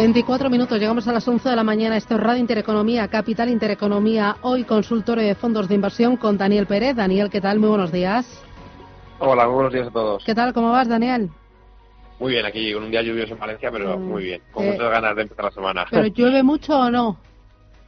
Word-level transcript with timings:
24 0.00 0.48
minutos, 0.48 0.78
llegamos 0.78 1.06
a 1.08 1.12
las 1.12 1.28
11 1.28 1.50
de 1.50 1.56
la 1.56 1.62
mañana. 1.62 1.94
Esto 1.94 2.14
es 2.14 2.20
Radio 2.22 2.40
Intereconomía, 2.40 3.06
Capital 3.08 3.50
Intereconomía. 3.50 4.36
Hoy 4.40 4.64
consultorio 4.64 5.22
de 5.22 5.34
fondos 5.34 5.68
de 5.68 5.74
inversión 5.74 6.16
con 6.16 6.38
Daniel 6.38 6.64
Pérez. 6.66 6.96
Daniel, 6.96 7.28
¿qué 7.28 7.38
tal? 7.42 7.58
Muy 7.58 7.68
buenos 7.68 7.92
días. 7.92 8.42
Hola, 9.18 9.44
muy 9.44 9.56
buenos 9.56 9.74
días 9.74 9.88
a 9.88 9.90
todos. 9.90 10.24
¿Qué 10.24 10.34
tal? 10.34 10.54
¿Cómo 10.54 10.70
vas, 10.72 10.88
Daniel? 10.88 11.28
Muy 12.18 12.32
bien, 12.32 12.46
aquí 12.46 12.72
con 12.72 12.84
un 12.84 12.90
día 12.90 13.02
lluvioso 13.02 13.34
en 13.34 13.40
Valencia, 13.40 13.70
pero 13.70 13.98
Mm, 13.98 14.08
muy 14.08 14.24
bien. 14.24 14.40
Con 14.52 14.64
eh, 14.64 14.72
muchas 14.72 14.90
ganas 14.90 15.16
de 15.16 15.22
empezar 15.22 15.44
la 15.44 15.50
semana. 15.50 15.86
¿Pero 15.90 16.06
llueve 16.06 16.42
mucho 16.42 16.78
o 16.78 16.90
no? 16.90 17.18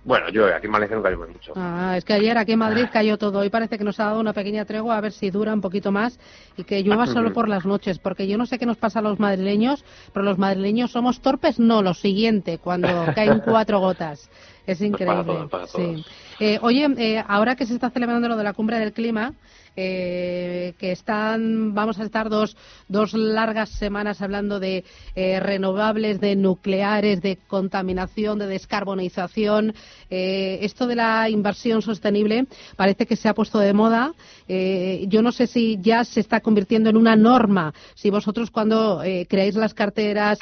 Bueno, 0.04 0.28
llueve, 0.30 0.54
aquí 0.54 0.66
en 0.66 0.72
Valencia 0.72 0.96
nunca 0.96 1.10
llueve 1.10 1.32
mucho. 1.32 1.52
Ah, 1.54 1.94
es 1.96 2.04
que 2.04 2.12
ayer 2.12 2.36
aquí 2.36 2.52
en 2.52 2.58
Madrid 2.58 2.86
cayó 2.92 3.18
todo. 3.18 3.38
Hoy 3.38 3.50
parece 3.50 3.78
que 3.78 3.84
nos 3.84 4.00
ha 4.00 4.06
dado 4.06 4.20
una 4.20 4.32
pequeña 4.32 4.64
tregua, 4.64 4.96
a 4.96 5.00
ver 5.00 5.12
si 5.12 5.30
dura 5.30 5.54
un 5.54 5.60
poquito 5.60 5.92
más 5.92 6.18
y 6.56 6.64
que 6.64 6.82
llueva 6.82 7.06
solo 7.06 7.32
por 7.32 7.48
las 7.48 7.64
noches. 7.64 8.00
Porque 8.00 8.26
yo 8.26 8.36
no 8.36 8.46
sé 8.46 8.58
qué 8.58 8.66
nos 8.66 8.78
pasa 8.78 8.98
a 8.98 9.02
los 9.02 9.20
madrileños, 9.20 9.84
pero 10.12 10.24
los 10.24 10.38
madrileños 10.38 10.90
somos 10.90 11.20
torpes. 11.20 11.60
No, 11.60 11.82
lo 11.82 11.94
siguiente, 11.94 12.58
cuando 12.58 12.88
caen 13.14 13.40
cuatro 13.44 13.78
gotas. 13.78 14.28
Es 14.66 14.80
increíble. 14.80 15.24
todos, 15.24 15.50
para 15.50 15.66
sí. 15.66 16.04
Eh, 16.40 16.58
oye, 16.62 16.88
eh, 16.98 17.24
ahora 17.26 17.54
que 17.54 17.66
se 17.66 17.74
está 17.74 17.90
celebrando 17.90 18.28
lo 18.28 18.36
de 18.36 18.44
la 18.44 18.52
cumbre 18.52 18.78
del 18.78 18.92
clima, 18.92 19.34
que 19.74 20.74
están, 20.80 21.74
vamos 21.74 21.98
a 21.98 22.04
estar 22.04 22.28
dos, 22.28 22.56
dos 22.88 23.14
largas 23.14 23.70
semanas 23.70 24.20
hablando 24.20 24.60
de 24.60 24.84
eh, 25.14 25.40
renovables, 25.40 26.20
de 26.20 26.36
nucleares, 26.36 27.22
de 27.22 27.38
contaminación, 27.46 28.38
de 28.38 28.46
descarbonización. 28.46 29.74
Eh, 30.10 30.58
esto 30.62 30.86
de 30.86 30.96
la 30.96 31.28
inversión 31.28 31.82
sostenible 31.82 32.46
parece 32.76 33.06
que 33.06 33.16
se 33.16 33.28
ha 33.28 33.34
puesto 33.34 33.58
de 33.58 33.72
moda. 33.72 34.12
Eh, 34.48 35.04
yo 35.08 35.22
no 35.22 35.32
sé 35.32 35.46
si 35.46 35.78
ya 35.80 36.04
se 36.04 36.20
está 36.20 36.40
convirtiendo 36.40 36.90
en 36.90 36.96
una 36.96 37.16
norma. 37.16 37.72
Si 37.94 38.10
vosotros 38.10 38.50
cuando 38.50 39.02
creáis 39.28 39.54
las 39.54 39.74
carteras, 39.74 40.38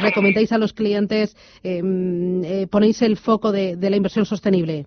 recomendáis 0.00 0.52
a 0.52 0.58
los 0.58 0.72
clientes, 0.72 1.36
mm, 1.62 2.64
ponéis 2.70 3.02
el 3.02 3.16
foco 3.16 3.52
de 3.52 3.90
la 3.90 3.96
inversión 3.96 4.24
sostenible. 4.24 4.86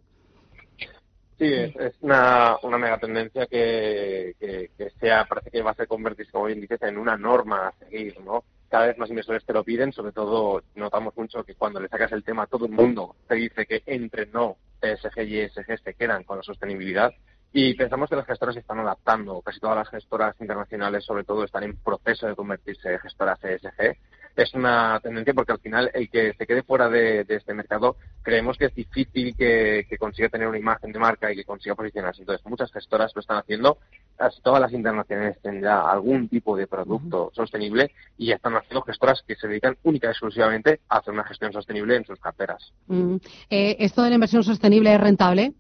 Sí, 1.38 1.52
es, 1.52 1.76
es 1.76 1.94
una, 2.02 2.56
una 2.64 2.78
mega 2.78 2.98
tendencia 2.98 3.46
que, 3.46 4.36
que, 4.40 4.72
que 4.78 4.90
sea, 5.02 5.26
parece 5.26 5.52
que 5.52 5.62
va 5.62 5.72
a 5.72 5.76
ser 5.76 5.88
convertirse, 5.88 6.32
como 6.32 6.46
bien 6.46 6.62
dices, 6.62 6.82
en 6.84 6.98
una 6.98 7.18
norma 7.18 7.68
a 7.68 7.74
seguir, 7.74 8.20
¿no? 8.22 8.46
Cada 8.70 8.88
vez 8.88 8.98
más 8.98 9.10
inversores 9.10 9.46
te 9.46 9.54
lo 9.54 9.64
piden, 9.64 9.92
sobre 9.92 10.14
todo 10.14 10.64
notamos 10.76 11.16
mucho 11.18 11.44
que 11.44 11.56
cuando 11.56 11.80
le 11.80 11.90
sacas 11.90 12.12
el 12.14 12.24
tema 12.24 12.48
todo 12.48 12.66
el 12.66 12.72
mundo 12.72 13.16
te 13.28 13.36
dice 13.36 13.66
que 13.66 13.84
entre 13.86 14.26
no 14.28 14.58
ESG 14.82 15.22
y 15.24 15.40
ESG 15.40 15.80
se 15.84 15.94
quedan 15.94 16.24
con 16.24 16.38
la 16.38 16.44
sostenibilidad 16.44 17.14
y 17.58 17.74
pensamos 17.74 18.10
que 18.10 18.18
las 18.18 18.26
gestoras 18.26 18.54
se 18.54 18.60
están 18.60 18.80
adaptando. 18.80 19.42
Casi 19.42 19.62
todas 19.62 19.78
las 19.78 19.90
gestoras 19.90 20.36
internacionales, 20.42 21.06
sobre 21.06 21.24
todo, 21.24 21.46
están 21.46 21.64
en 21.64 21.78
proceso 21.78 22.28
de 22.28 22.36
convertirse 22.36 22.92
en 22.92 23.00
gestoras 23.00 23.42
ESG. 23.42 23.96
Es 24.36 24.54
una 24.54 25.00
tendencia 25.02 25.34
porque 25.34 25.54
al 25.54 25.60
final 25.60 25.90
el 25.94 26.10
que 26.10 26.34
se 26.34 26.46
quede 26.46 26.64
fuera 26.64 26.90
de, 26.90 27.24
de 27.24 27.36
este 27.36 27.54
mercado 27.54 27.96
creemos 28.22 28.58
que 28.58 28.66
es 28.66 28.76
difícil 28.76 29.36
que, 29.36 29.86
que, 29.90 29.98
consiga 29.98 30.30
tener 30.30 30.48
una 30.48 30.58
imagen 30.58 30.92
de 30.92 31.00
marca 31.00 31.32
y 31.32 31.36
que 31.36 31.46
consiga 31.46 31.76
posicionarse. 31.76 32.22
Entonces, 32.22 32.46
muchas 32.46 32.72
gestoras 32.72 33.12
lo 33.16 33.22
están 33.22 33.38
haciendo. 33.38 33.78
Casi 34.18 34.42
todas 34.42 34.60
las 34.60 34.74
internacionales 34.74 35.38
tienen 35.42 35.62
ya 35.62 35.90
algún 35.90 36.28
tipo 36.28 36.58
de 36.58 36.68
producto 36.68 37.32
sostenible 37.34 37.92
y 38.18 38.28
ya 38.28 38.36
están 38.36 38.56
haciendo 38.56 38.82
gestoras 38.82 39.24
que 39.28 39.36
se 39.36 39.48
dedican 39.48 39.78
única 39.84 40.08
y 40.08 40.12
exclusivamente 40.12 40.82
a 40.90 40.98
hacer 40.98 41.14
una 41.14 41.24
gestión 41.24 41.54
sostenible 41.54 41.96
en 41.96 42.06
sus 42.06 42.20
carteras. 42.20 42.74
Mm. 42.88 43.16
Eh, 43.50 43.78
¿Esto 43.80 44.04
de 44.04 44.10
la 44.10 44.16
inversión 44.16 44.44
sostenible 44.44 44.94
es 44.94 45.00
rentable? 45.00 45.54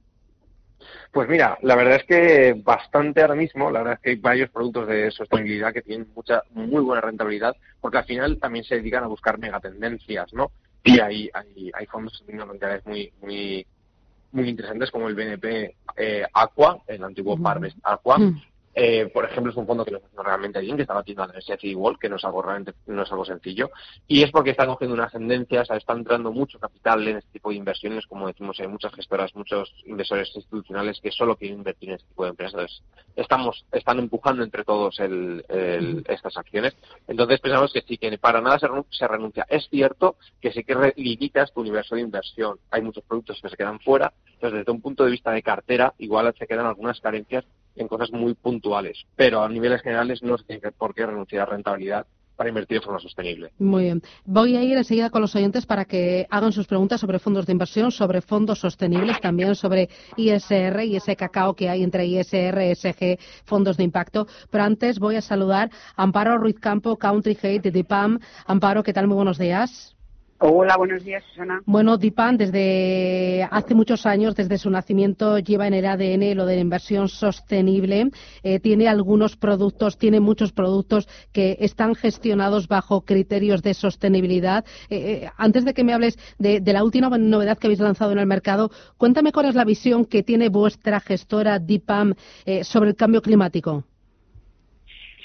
Pues 1.15 1.29
mira, 1.29 1.57
la 1.61 1.77
verdad 1.77 1.95
es 1.95 2.03
que 2.03 2.61
bastante 2.61 3.21
ahora 3.21 3.35
mismo, 3.35 3.71
la 3.71 3.79
verdad 3.79 3.93
es 3.93 3.99
que 4.01 4.09
hay 4.09 4.15
varios 4.17 4.49
productos 4.49 4.85
de 4.89 5.09
sostenibilidad 5.11 5.71
que 5.71 5.81
tienen 5.81 6.09
mucha, 6.13 6.43
muy 6.51 6.83
buena 6.83 6.99
rentabilidad, 6.99 7.55
porque 7.79 7.99
al 7.99 8.03
final 8.03 8.37
también 8.37 8.65
se 8.65 8.75
dedican 8.75 9.05
a 9.05 9.07
buscar 9.07 9.39
megatendencias, 9.39 10.33
¿no? 10.33 10.51
Y 10.83 10.99
hay, 10.99 11.29
hay, 11.33 11.71
hay 11.73 11.85
fondos 11.85 12.17
sostenibles 12.17 12.85
muy, 12.85 13.13
muy, 13.21 13.65
muy 14.33 14.49
interesantes 14.49 14.91
como 14.91 15.07
el 15.07 15.15
BNP 15.15 15.75
eh, 15.95 16.25
Aqua, 16.33 16.79
el 16.85 17.01
antiguo 17.01 17.41
Parvest 17.41 17.77
Aqua, 17.83 18.17
Mm. 18.17 18.41
Eh, 18.75 19.09
por 19.13 19.25
ejemplo, 19.25 19.51
es 19.51 19.57
un 19.57 19.65
fondo 19.65 19.85
que 19.85 19.91
lo 19.91 19.97
hace 19.97 20.07
realmente 20.23 20.59
bien, 20.59 20.75
que 20.75 20.81
está 20.83 20.93
batiendo 20.93 21.23
al 21.23 21.31
MSCI 21.33 21.73
World, 21.75 21.97
que 21.97 22.09
no 22.09 22.17
es 22.17 22.25
algo 22.25 22.41
realmente 22.41 22.73
no 22.87 23.03
es 23.03 23.11
algo 23.11 23.23
sencillo, 23.25 23.69
y 24.07 24.21
es 24.21 24.31
porque 24.31 24.51
están 24.51 24.67
cogiendo 24.67 24.93
unas 24.93 25.11
tendencias, 25.11 25.69
está 25.71 25.93
entrando 25.93 26.31
mucho 26.31 26.59
capital 26.59 27.07
en 27.07 27.17
este 27.17 27.31
tipo 27.31 27.49
de 27.49 27.55
inversiones, 27.55 28.05
como 28.05 28.27
decimos, 28.27 28.59
hay 28.59 28.67
muchas 28.67 28.93
gestoras, 28.93 29.33
muchos 29.35 29.73
inversores 29.85 30.29
institucionales 30.35 30.99
que 31.01 31.11
solo 31.11 31.35
quieren 31.37 31.59
invertir 31.59 31.89
en 31.89 31.95
este 31.95 32.07
tipo 32.09 32.23
de 32.23 32.29
empresas. 32.31 32.53
Entonces, 32.55 32.83
estamos, 33.15 33.65
están 33.71 33.99
empujando 33.99 34.43
entre 34.43 34.63
todos 34.63 34.99
el, 34.99 35.43
el, 35.49 36.03
estas 36.09 36.35
acciones. 36.37 36.75
Entonces, 37.07 37.39
pensamos 37.39 37.71
que 37.71 37.81
sí, 37.81 37.97
que 37.97 38.17
para 38.17 38.41
nada 38.41 38.59
se, 38.59 38.67
renun- 38.67 38.85
se 38.89 39.07
renuncia. 39.07 39.45
Es 39.49 39.67
cierto 39.69 40.17
que 40.41 40.51
sí 40.51 40.63
que 40.63 40.93
limitas 40.97 41.53
tu 41.53 41.61
universo 41.61 41.95
de 41.95 42.01
inversión. 42.01 42.59
Hay 42.71 42.81
muchos 42.81 43.03
productos 43.05 43.39
que 43.41 43.49
se 43.49 43.55
quedan 43.55 43.79
fuera. 43.79 44.11
Entonces, 44.33 44.59
desde 44.59 44.71
un 44.71 44.81
punto 44.81 45.05
de 45.05 45.11
vista 45.11 45.31
de 45.31 45.41
cartera, 45.41 45.93
igual 45.97 46.33
se 46.37 46.45
quedan 46.47 46.65
algunas 46.65 46.99
carencias 46.99 47.45
en 47.75 47.87
cosas 47.87 48.11
muy 48.11 48.33
puntuales, 48.33 49.05
pero 49.15 49.43
a 49.43 49.49
niveles 49.49 49.81
generales 49.81 50.23
no 50.23 50.37
se 50.37 50.45
tiene 50.45 50.71
por 50.71 50.93
qué 50.93 51.05
renunciar 51.05 51.43
a 51.43 51.51
rentabilidad 51.51 52.05
para 52.35 52.49
invertir 52.49 52.79
de 52.79 52.85
forma 52.85 52.99
sostenible. 52.99 53.51
Muy 53.59 53.83
bien. 53.83 54.01
Voy 54.25 54.55
a 54.55 54.63
ir 54.63 54.77
enseguida 54.77 55.09
con 55.09 55.21
los 55.21 55.35
oyentes 55.35 55.65
para 55.65 55.85
que 55.85 56.27
hagan 56.29 56.51
sus 56.51 56.67
preguntas 56.67 56.99
sobre 56.99 57.19
fondos 57.19 57.45
de 57.45 57.53
inversión, 57.53 57.91
sobre 57.91 58.21
fondos 58.21 58.59
sostenibles, 58.59 59.19
también 59.21 59.55
sobre 59.55 59.89
ISR 60.17 60.83
y 60.83 60.97
ese 60.97 61.15
cacao 61.15 61.55
que 61.55 61.69
hay 61.69 61.83
entre 61.83 62.05
ISR, 62.05 62.59
ESG, 62.59 63.17
fondos 63.45 63.77
de 63.77 63.83
impacto. 63.83 64.27
Pero 64.49 64.63
antes 64.63 64.99
voy 64.99 65.15
a 65.15 65.21
saludar 65.21 65.69
a 65.95 66.03
Amparo 66.03 66.37
Ruiz 66.37 66.59
Campo, 66.59 66.97
Country 66.97 67.37
Head 67.41 67.61
de 67.61 67.71
DIPAM. 67.71 68.19
Amparo, 68.45 68.83
¿qué 68.83 68.93
tal? 68.93 69.07
Muy 69.07 69.15
buenos 69.15 69.37
días. 69.37 69.94
Hola, 70.37 70.75
buenos 70.75 71.05
días, 71.05 71.23
Susana. 71.29 71.61
Bueno, 71.65 71.97
DIPAM 71.97 72.35
desde 72.35 73.47
hace 73.49 73.73
muchos 73.73 74.05
años, 74.05 74.35
desde 74.35 74.57
su 74.57 74.69
nacimiento, 74.69 75.39
lleva 75.39 75.65
en 75.65 75.73
el 75.73 75.85
ADN 75.85 76.35
lo 76.35 76.45
de 76.45 76.55
la 76.55 76.61
inversión 76.61 77.07
sostenible. 77.07 78.11
Eh, 78.43 78.59
tiene 78.59 78.89
algunos 78.89 79.37
productos, 79.37 79.97
tiene 79.97 80.19
muchos 80.19 80.51
productos 80.51 81.07
que 81.31 81.55
están 81.61 81.95
gestionados 81.95 82.67
bajo 82.67 83.05
criterios 83.05 83.61
de 83.61 83.73
sostenibilidad. 83.73 84.65
Eh, 84.89 85.23
eh, 85.23 85.31
antes 85.37 85.63
de 85.63 85.73
que 85.73 85.85
me 85.85 85.93
hables 85.93 86.19
de, 86.37 86.59
de 86.59 86.73
la 86.73 86.83
última 86.83 87.09
novedad 87.17 87.57
que 87.57 87.67
habéis 87.67 87.79
lanzado 87.79 88.11
en 88.11 88.19
el 88.19 88.27
mercado, 88.27 88.71
cuéntame 88.97 89.31
cuál 89.31 89.45
es 89.45 89.55
la 89.55 89.63
visión 89.63 90.03
que 90.03 90.21
tiene 90.21 90.49
vuestra 90.49 90.99
gestora 90.99 91.59
DIPAM 91.59 92.13
eh, 92.45 92.65
sobre 92.65 92.89
el 92.89 92.97
cambio 92.97 93.21
climático. 93.21 93.85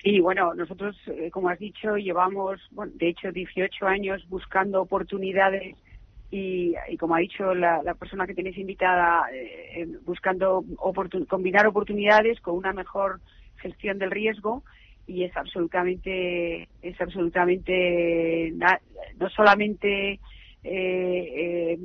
Sí, 0.03 0.19
bueno, 0.21 0.55
nosotros, 0.55 0.97
eh, 1.09 1.31
como 1.31 1.51
has 1.51 1.59
dicho, 1.59 1.97
llevamos, 1.97 2.61
bueno, 2.71 2.93
de 2.95 3.09
hecho, 3.11 3.31
18 3.33 3.87
años 3.87 4.27
buscando 4.29 4.81
oportunidades 4.81 5.77
y, 6.31 6.75
y 6.89 6.97
como 6.97 7.17
ha 7.17 7.19
dicho 7.19 7.55
la, 7.55 7.83
la 7.83 7.95
persona 7.95 8.27
que 8.27 8.35
tenéis 8.35 8.57
invitada, 8.57 9.25
eh, 9.33 9.87
buscando 10.05 10.63
oportun- 10.79 11.27
combinar 11.27 11.67
oportunidades 11.67 12.41
con 12.41 12.55
una 12.57 12.73
mejor 12.73 13.21
gestión 13.57 13.99
del 13.99 14.11
riesgo 14.11 14.65
y 15.07 15.25
es 15.25 15.37
absolutamente, 15.37 16.69
es 16.81 16.99
absolutamente, 17.01 18.53
no 19.19 19.29
solamente 19.31 20.13
eh, 20.13 20.21
eh, 21.75 21.79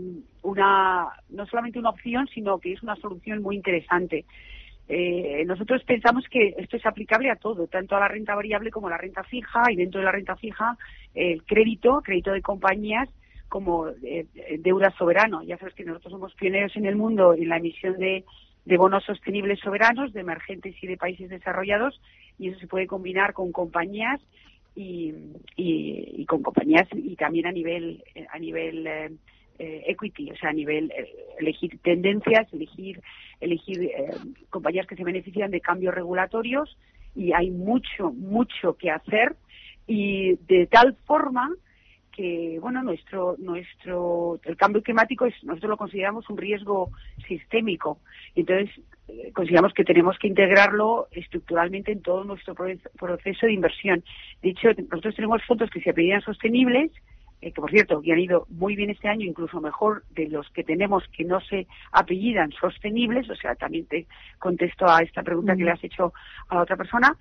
una, 0.44 1.07
no 1.29 1.45
solamente 1.47 1.79
una 1.79 1.89
opción, 1.89 2.27
sino 2.33 2.59
que 2.59 2.73
es 2.73 2.83
una 2.83 2.95
solución 2.97 3.41
muy 3.41 3.56
interesante. 3.57 4.25
Eh, 4.87 5.43
nosotros 5.47 5.83
pensamos 5.83 6.25
que 6.29 6.53
esto 6.57 6.77
es 6.77 6.85
aplicable 6.85 7.31
a 7.31 7.37
todo, 7.37 7.67
tanto 7.67 7.95
a 7.95 7.99
la 7.99 8.07
renta 8.07 8.35
variable 8.35 8.69
como 8.69 8.87
a 8.87 8.91
la 8.91 8.97
renta 8.97 9.23
fija 9.23 9.71
y 9.71 9.75
dentro 9.75 9.99
de 9.99 10.05
la 10.05 10.11
renta 10.11 10.35
fija 10.35 10.77
el 11.15 11.43
crédito, 11.43 12.01
crédito 12.03 12.31
de 12.31 12.41
compañías 12.41 13.09
como 13.49 13.87
eh, 14.03 14.27
deuda 14.59 14.91
soberano. 14.91 15.41
Ya 15.43 15.57
sabes 15.57 15.73
que 15.73 15.85
nosotros 15.85 16.11
somos 16.11 16.33
pioneros 16.35 16.75
en 16.75 16.85
el 16.85 16.95
mundo 16.95 17.33
en 17.33 17.49
la 17.49 17.57
emisión 17.57 17.97
de, 17.97 18.25
de 18.65 18.77
bonos 18.77 19.03
sostenibles 19.05 19.59
soberanos 19.59 20.13
de 20.13 20.21
emergentes 20.21 20.75
y 20.81 20.88
de 20.88 20.97
países 20.97 21.29
desarrollados 21.29 21.99
y 22.38 22.49
eso 22.49 22.59
se 22.59 22.67
puede 22.67 22.85
combinar 22.85 23.33
con 23.33 23.51
compañías 23.51 24.21
y, 24.75 25.13
y, 25.55 26.13
y 26.17 26.25
con 26.25 26.43
compañías 26.43 26.88
y 26.91 27.15
también 27.15 27.47
a 27.47 27.51
nivel 27.51 28.03
a 28.29 28.38
nivel 28.38 28.85
eh, 28.85 29.11
eh, 29.57 29.83
equity, 29.87 30.31
o 30.31 30.35
sea, 30.35 30.49
a 30.49 30.53
nivel 30.53 30.91
eh, 30.91 31.15
elegir 31.39 31.79
tendencias, 31.81 32.51
elegir, 32.51 33.01
elegir 33.39 33.83
eh, 33.83 34.11
compañías 34.49 34.85
que 34.85 34.97
se 34.97 35.03
benefician 35.03 35.49
de 35.49 35.61
cambios 35.61 35.95
regulatorios 35.95 36.77
y 37.15 37.31
hay 37.31 37.51
mucho, 37.51 38.11
mucho 38.11 38.75
que 38.75 38.91
hacer 38.91 39.37
y 39.87 40.35
de 40.47 40.67
tal 40.67 40.97
forma 41.05 41.49
que 42.11 42.57
bueno 42.61 42.83
nuestro 42.83 43.35
nuestro 43.39 44.39
el 44.43 44.57
cambio 44.57 44.81
climático 44.81 45.25
es 45.25 45.35
nosotros 45.43 45.69
lo 45.69 45.77
consideramos 45.77 46.29
un 46.29 46.37
riesgo 46.37 46.91
sistémico. 47.25 47.99
Entonces 48.35 48.69
consideramos 49.33 49.73
que 49.73 49.85
tenemos 49.85 50.17
que 50.17 50.27
integrarlo 50.27 51.07
estructuralmente 51.11 51.93
en 51.93 52.01
todo 52.01 52.25
nuestro 52.25 52.55
proceso 52.55 53.45
de 53.45 53.53
inversión. 53.53 54.03
De 54.41 54.49
hecho 54.49 54.69
nosotros 54.89 55.15
tenemos 55.15 55.41
fondos 55.45 55.69
que 55.69 55.79
se 55.79 55.91
apellidan 55.91 56.21
sostenibles 56.21 56.91
eh, 57.41 57.51
que 57.51 57.61
por 57.61 57.71
cierto, 57.71 58.01
que 58.01 58.11
han 58.11 58.19
ido 58.19 58.45
muy 58.49 58.75
bien 58.75 58.89
este 58.89 59.07
año, 59.07 59.25
incluso 59.25 59.61
mejor 59.61 60.03
de 60.11 60.27
los 60.29 60.49
que 60.49 60.63
tenemos 60.63 61.03
que 61.15 61.23
no 61.23 61.39
se 61.41 61.67
apellidan 61.91 62.51
sostenibles, 62.51 63.29
o 63.29 63.35
sea, 63.35 63.55
también 63.55 63.85
te 63.85 64.07
contesto 64.39 64.87
a 64.87 65.01
esta 65.01 65.23
pregunta 65.23 65.55
que 65.55 65.63
le 65.63 65.71
has 65.71 65.83
hecho 65.83 66.13
a 66.49 66.55
la 66.55 66.61
otra 66.61 66.77
persona, 66.77 67.15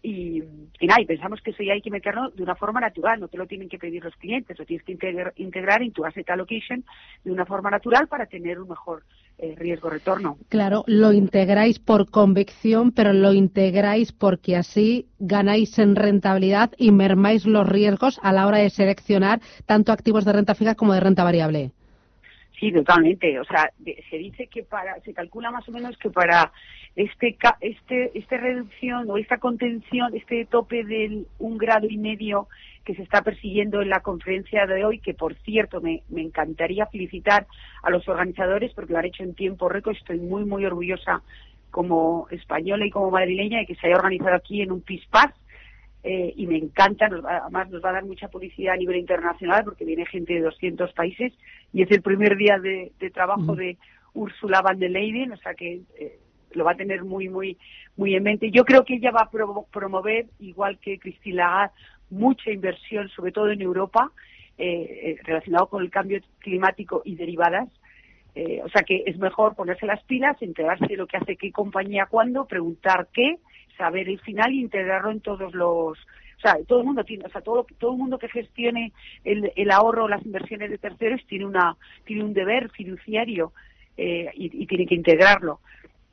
y, 0.00 0.42
y, 0.78 0.86
nada, 0.86 1.00
y 1.00 1.06
pensamos 1.06 1.40
que 1.42 1.50
eso 1.50 1.62
ya 1.62 1.72
hay 1.72 1.82
que 1.82 1.90
meterlo 1.90 2.30
de 2.30 2.42
una 2.42 2.54
forma 2.54 2.80
natural, 2.80 3.18
no 3.18 3.28
te 3.28 3.36
lo 3.36 3.46
tienen 3.46 3.68
que 3.68 3.78
pedir 3.78 4.04
los 4.04 4.14
clientes, 4.16 4.58
lo 4.58 4.64
tienes 4.64 4.84
que 4.84 4.92
integrar, 5.36 5.82
en 5.82 5.92
tu 5.92 6.04
asset 6.04 6.28
allocation 6.30 6.84
de 7.24 7.32
una 7.32 7.44
forma 7.44 7.70
natural 7.70 8.06
para 8.06 8.26
tener 8.26 8.60
un 8.60 8.68
mejor 8.68 9.02
eh, 9.38 9.54
riesgo-retorno. 9.56 10.36
Claro, 10.48 10.84
lo 10.86 11.12
integráis 11.12 11.78
por 11.78 12.10
convicción, 12.10 12.92
pero 12.92 13.12
lo 13.12 13.32
integráis 13.32 14.12
porque 14.12 14.56
así 14.56 15.08
ganáis 15.18 15.78
en 15.78 15.94
rentabilidad 15.94 16.72
y 16.76 16.90
mermáis 16.90 17.46
los 17.46 17.68
riesgos 17.68 18.18
a 18.22 18.32
la 18.32 18.46
hora 18.46 18.58
de 18.58 18.70
seleccionar 18.70 19.40
tanto 19.64 19.92
activos 19.92 20.24
de 20.24 20.32
renta 20.32 20.54
fija 20.54 20.74
como 20.74 20.92
de 20.92 21.00
renta 21.00 21.24
variable. 21.24 21.72
Sí, 22.58 22.72
totalmente. 22.72 23.38
O 23.38 23.44
sea, 23.44 23.70
se 24.10 24.18
dice 24.18 24.48
que 24.48 24.64
para, 24.64 24.98
se 25.00 25.14
calcula 25.14 25.50
más 25.50 25.68
o 25.68 25.72
menos 25.72 25.96
que 25.96 26.10
para 26.10 26.52
este, 26.96 27.36
este, 27.60 28.18
esta 28.18 28.36
reducción 28.36 29.08
o 29.08 29.16
esta 29.16 29.38
contención, 29.38 30.14
este 30.16 30.44
tope 30.46 30.82
del 30.84 31.26
un 31.38 31.56
grado 31.56 31.86
y 31.88 31.96
medio 31.98 32.48
que 32.84 32.94
se 32.94 33.02
está 33.02 33.22
persiguiendo 33.22 33.80
en 33.80 33.90
la 33.90 34.00
conferencia 34.00 34.66
de 34.66 34.84
hoy, 34.84 34.98
que 34.98 35.14
por 35.14 35.36
cierto 35.42 35.80
me, 35.80 36.02
me 36.08 36.22
encantaría 36.22 36.86
felicitar 36.86 37.46
a 37.82 37.90
los 37.90 38.08
organizadores 38.08 38.72
porque 38.74 38.92
lo 38.92 38.98
han 38.98 39.04
hecho 39.04 39.22
en 39.22 39.34
tiempo 39.34 39.68
récord. 39.68 39.96
Estoy 39.96 40.18
muy, 40.18 40.44
muy 40.44 40.64
orgullosa 40.64 41.22
como 41.70 42.26
española 42.30 42.86
y 42.86 42.90
como 42.90 43.10
madrileña 43.10 43.58
de 43.58 43.66
que 43.66 43.76
se 43.76 43.86
haya 43.86 43.96
organizado 43.96 44.34
aquí 44.34 44.62
en 44.62 44.72
un 44.72 44.80
PISPAS 44.80 45.32
eh, 46.10 46.32
y 46.36 46.46
me 46.46 46.56
encanta, 46.56 47.04
además 47.04 47.68
nos 47.68 47.84
va 47.84 47.90
a 47.90 47.92
dar 47.92 48.04
mucha 48.06 48.28
publicidad 48.28 48.72
a 48.72 48.78
nivel 48.78 48.96
internacional 48.96 49.62
porque 49.62 49.84
viene 49.84 50.06
gente 50.06 50.32
de 50.32 50.40
200 50.40 50.90
países 50.94 51.34
y 51.70 51.82
es 51.82 51.90
el 51.90 52.00
primer 52.00 52.38
día 52.38 52.58
de, 52.58 52.92
trabajo 53.12 53.54
de 53.54 53.76
Ursula 54.14 54.62
van 54.62 54.78
der 54.78 54.90
Leyen, 54.90 55.32
o 55.32 55.36
sea 55.36 55.52
que 55.52 55.82
eh, 55.98 56.18
lo 56.54 56.64
va 56.64 56.72
a 56.72 56.76
tener 56.76 57.04
muy, 57.04 57.28
muy, 57.28 57.58
muy 57.98 58.14
en 58.14 58.22
mente. 58.22 58.50
Yo 58.50 58.64
creo 58.64 58.86
que 58.86 58.94
ella 58.94 59.10
va 59.10 59.28
a 59.28 59.64
promover, 59.70 60.24
igual 60.38 60.78
que 60.78 60.98
Cristina 60.98 61.44
Lagarde, 61.44 61.74
mucha 62.08 62.50
inversión, 62.52 63.10
sobre 63.10 63.32
todo 63.32 63.50
en 63.50 63.60
Europa, 63.60 64.10
eh, 64.56 65.18
relacionado 65.24 65.66
con 65.66 65.82
el 65.82 65.90
cambio 65.90 66.22
climático 66.38 67.02
y 67.04 67.16
derivadas. 67.16 67.68
o 68.64 68.68
sea 68.70 68.82
que 68.82 69.02
es 69.04 69.18
mejor 69.18 69.54
ponerse 69.54 69.84
las 69.84 70.02
pilas, 70.04 70.40
enterarse 70.40 70.86
de 70.86 70.96
lo 70.96 71.06
que 71.06 71.18
hace 71.18 71.36
qué 71.36 71.52
compañía 71.52 72.06
cuándo, 72.06 72.46
preguntar 72.46 73.08
qué 73.12 73.36
saber 73.78 74.08
el 74.08 74.20
final 74.20 74.50
e 74.50 74.56
integrarlo 74.56 75.10
en 75.10 75.20
todos 75.20 75.54
los 75.54 75.98
o 76.38 76.40
sea, 76.40 76.56
todo 76.68 76.80
el 76.80 76.86
mundo 76.86 77.02
tiene, 77.02 77.24
o 77.26 77.30
sea, 77.30 77.40
todo, 77.40 77.66
todo 77.78 77.92
el 77.92 77.98
mundo 77.98 78.16
que 78.16 78.28
gestione 78.28 78.92
el, 79.24 79.50
el 79.56 79.70
ahorro 79.72 80.04
o 80.04 80.08
las 80.08 80.24
inversiones 80.24 80.70
de 80.70 80.78
terceros 80.78 81.20
tiene 81.26 81.44
una, 81.44 81.76
tiene 82.04 82.22
un 82.22 82.32
deber 82.32 82.70
fiduciario 82.70 83.52
eh, 83.96 84.30
y, 84.34 84.66
tiene 84.66 84.86
que 84.86 84.94
integrarlo. 84.94 85.58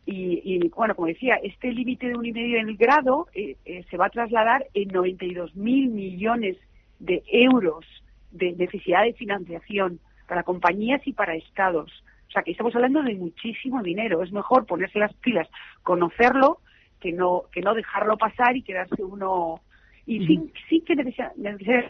Y, 0.07 0.41
y, 0.43 0.67
bueno, 0.69 0.95
como 0.95 1.07
decía, 1.07 1.35
este 1.43 1.71
límite 1.71 2.07
de 2.07 2.15
un 2.15 2.25
y 2.25 2.31
medio 2.31 2.57
en 2.57 2.69
el 2.69 2.77
grado 2.77 3.27
eh, 3.35 3.55
eh, 3.65 3.85
se 3.89 3.97
va 3.97 4.07
a 4.07 4.09
trasladar 4.09 4.65
en 4.73 4.87
92 4.87 5.55
mil 5.55 5.89
millones 5.89 6.57
de 6.99 7.23
euros 7.27 7.85
de 8.31 8.53
necesidad 8.53 9.03
de 9.03 9.13
financiación 9.13 9.99
para 10.27 10.41
compañías 10.41 11.05
y 11.05 11.13
para 11.13 11.35
estados. 11.35 12.03
O 12.29 12.31
sea, 12.31 12.41
que 12.41 12.51
estamos 12.51 12.75
hablando 12.75 13.03
de 13.03 13.13
muchísimo 13.13 13.83
dinero. 13.83 14.23
Es 14.23 14.31
mejor 14.31 14.65
ponerse 14.65 14.97
las 14.97 15.13
pilas, 15.13 15.47
conocerlo 15.83 16.59
que 16.99 17.11
no 17.11 17.43
que 17.51 17.61
no 17.61 17.73
dejarlo 17.73 18.17
pasar 18.17 18.55
y 18.55 18.63
quedarse 18.63 19.03
uno 19.03 19.61
y 20.05 20.25
sí, 20.27 20.53
sí 20.69 20.81
que 20.81 20.95
necesita, 20.95 21.33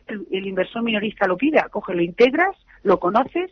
el, 0.07 0.47
inversor 0.47 0.81
minorista 0.83 1.27
lo 1.27 1.37
pida, 1.37 1.67
coge, 1.69 1.93
lo 1.93 2.01
integras, 2.01 2.55
lo 2.83 2.97
conoces 2.97 3.51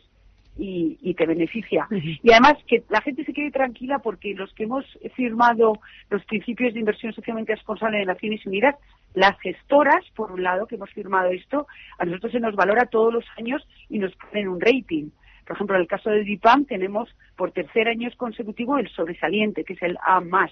y, 0.56 0.96
y 1.02 1.14
te 1.14 1.26
beneficia. 1.26 1.86
Y 1.90 2.30
además 2.30 2.54
que 2.66 2.82
la 2.88 3.02
gente 3.02 3.24
se 3.24 3.34
quede 3.34 3.50
tranquila 3.50 3.98
porque 3.98 4.34
los 4.34 4.52
que 4.54 4.64
hemos 4.64 4.86
firmado 5.14 5.74
los 6.08 6.24
principios 6.24 6.72
de 6.72 6.80
inversión 6.80 7.12
socialmente 7.12 7.54
responsable 7.54 7.98
de 7.98 8.06
Naciones 8.06 8.46
Unidas, 8.46 8.76
las 9.12 9.38
gestoras, 9.40 10.02
por 10.16 10.32
un 10.32 10.42
lado, 10.42 10.66
que 10.66 10.76
hemos 10.76 10.90
firmado 10.90 11.30
esto, 11.30 11.66
a 11.98 12.06
nosotros 12.06 12.32
se 12.32 12.40
nos 12.40 12.56
valora 12.56 12.86
todos 12.86 13.12
los 13.12 13.24
años 13.36 13.66
y 13.90 13.98
nos 13.98 14.14
ponen 14.16 14.48
un 14.48 14.60
rating. 14.60 15.10
Por 15.46 15.56
ejemplo, 15.56 15.76
en 15.76 15.82
el 15.82 15.88
caso 15.88 16.08
de 16.08 16.24
DIPAM 16.24 16.64
tenemos 16.64 17.14
por 17.36 17.52
tercer 17.52 17.86
año 17.86 18.08
consecutivo 18.16 18.78
el 18.78 18.88
sobresaliente, 18.88 19.62
que 19.64 19.74
es 19.74 19.82
el 19.82 19.98
A 20.06 20.20
más 20.20 20.50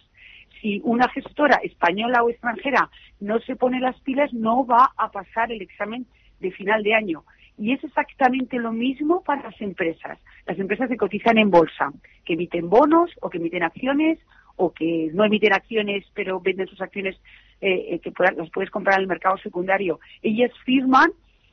si 0.60 0.81
una 0.84 1.08
gestora 1.08 1.60
española 1.62 2.22
o 2.22 2.31
extranjera 2.31 2.90
no 3.20 3.38
se 3.40 3.56
pone 3.56 3.81
las 3.81 3.99
pilas, 4.00 4.32
no 4.32 4.66
va 4.66 4.90
a 4.96 5.10
pasar 5.10 5.52
el 5.52 5.62
examen 5.62 6.06
de 6.40 6.50
final 6.50 6.82
de 6.82 6.94
año. 6.94 7.25
Y 7.58 7.72
es 7.72 7.84
exactamente 7.84 8.58
lo 8.58 8.72
mismo 8.72 9.22
para 9.22 9.43
las 9.43 9.60
empresas. 9.60 10.19
Las 10.46 10.58
empresas 10.58 10.88
que 10.88 10.96
cotizan 10.96 11.38
en 11.38 11.50
bolsa, 11.50 11.93
que 12.25 12.34
emiten 12.34 12.69
bonos 12.69 13.10
o 13.20 13.31
que 13.31 13.38
emiten 13.38 13.62
acciones 13.62 14.19
o 14.56 14.72
que 14.72 15.10
no 15.12 15.25
emiten 15.25 15.52
acciones 15.52 16.04
pero 16.14 16.40
venden 16.40 16.66
sus 16.66 16.81
acciones 16.81 17.16
eh, 17.60 17.94
eh, 17.94 17.98
que 18.00 18.12
las 18.37 18.50
puedes 18.50 18.70
comprar 18.70 18.96
en 18.96 19.02
el 19.02 19.08
mercado 19.08 19.37
secundario. 19.38 20.00
Ellas 20.22 20.50
firman 20.64 21.10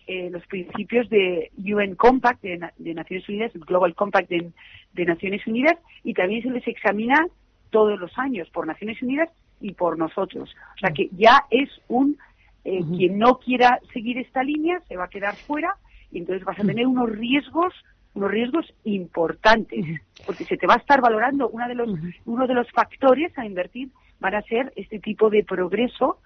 eh, 0.07 0.29
los 0.31 0.45
principios 0.47 1.07
de 1.09 1.51
UN 1.57 1.95
Compact 1.95 2.41
de, 2.41 2.93
Naciones 2.95 3.29
Unidas, 3.29 3.53
el 3.53 3.61
Global 3.61 3.93
Compact 3.93 4.29
de, 4.29 4.51
de 4.93 5.05
Naciones 5.05 5.45
Unidas, 5.45 5.77
y 6.03 6.15
también 6.15 6.41
se 6.41 6.49
les 6.49 6.67
examina 6.67 7.27
todos 7.69 7.99
los 7.99 8.17
años 8.17 8.49
por 8.49 8.67
Naciones 8.67 9.01
Unidas 9.01 9.29
y 9.61 9.73
por 9.73 9.97
nosotros. 9.97 10.55
O 10.75 10.79
sea 10.79 10.91
que 10.91 11.09
ya 11.11 11.45
es 11.49 11.69
un, 11.87 12.17
eh, 12.63 12.81
quien 12.95 13.17
no 13.17 13.39
quiera 13.39 13.79
seguir 13.93 14.17
esta 14.17 14.43
línea 14.43 14.81
se 14.87 14.97
va 14.97 15.05
a 15.05 15.09
quedar 15.09 15.35
fuera 15.35 15.75
y 16.11 16.19
entonces 16.19 16.43
vas 16.45 16.59
a 16.59 16.63
tener 16.63 16.87
unos 16.87 17.09
riesgos 17.09 17.73
unos 18.15 18.31
riesgos 18.31 18.65
importantes 18.85 19.85
porque 20.25 20.43
se 20.43 20.57
te 20.57 20.65
va 20.65 20.73
a 20.73 20.77
estar 20.77 20.99
valorando 20.99 21.47
uno 21.49 21.67
de 21.67 21.75
los 21.75 21.89
uno 22.25 22.47
de 22.47 22.53
los 22.55 22.69
factores 22.71 23.37
a 23.37 23.45
invertir 23.45 23.89
van 24.19 24.35
a 24.35 24.41
ser 24.43 24.71
este 24.75 24.99
tipo 24.99 25.29
de 25.29 25.43
progreso. 25.43 26.19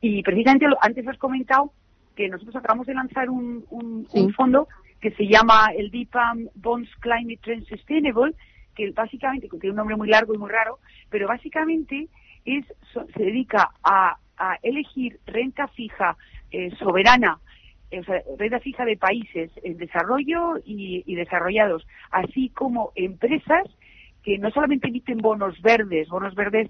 Y 0.00 0.22
precisamente 0.22 0.66
antes 0.80 1.06
has 1.08 1.18
comentado 1.18 1.72
que 2.14 2.28
nosotros 2.28 2.56
acabamos 2.56 2.86
de 2.86 2.94
lanzar 2.94 3.30
un, 3.30 3.64
un, 3.70 4.06
un 4.12 4.32
fondo 4.34 4.68
que 5.00 5.10
se 5.12 5.26
llama 5.26 5.68
el 5.76 5.90
DIPAM 5.90 6.48
Bonds 6.54 6.90
Climate 7.00 7.40
Trend 7.42 7.66
Sustainable 7.66 8.34
que 8.74 8.90
básicamente, 8.90 9.48
que 9.48 9.58
tiene 9.58 9.72
un 9.72 9.76
nombre 9.76 9.96
muy 9.96 10.08
largo 10.08 10.34
y 10.34 10.38
muy 10.38 10.50
raro, 10.50 10.78
pero 11.10 11.28
básicamente 11.28 12.08
es, 12.44 12.64
se 12.92 13.22
dedica 13.22 13.70
a, 13.82 14.18
elegir 14.62 15.20
renta 15.26 15.68
fija 15.68 16.16
eh, 16.50 16.70
soberana, 16.76 17.38
eh, 17.92 18.00
o 18.00 18.04
sea, 18.04 18.20
renta 18.36 18.58
fija 18.58 18.84
de 18.84 18.96
países 18.96 19.50
en 19.62 19.76
desarrollo 19.76 20.58
y, 20.64 21.14
desarrollados, 21.14 21.86
así 22.10 22.48
como 22.48 22.90
empresas 22.96 23.64
que 24.24 24.38
no 24.38 24.50
solamente 24.50 24.88
emiten 24.88 25.18
bonos 25.18 25.62
verdes, 25.62 26.08
bonos 26.08 26.34
verdes 26.34 26.68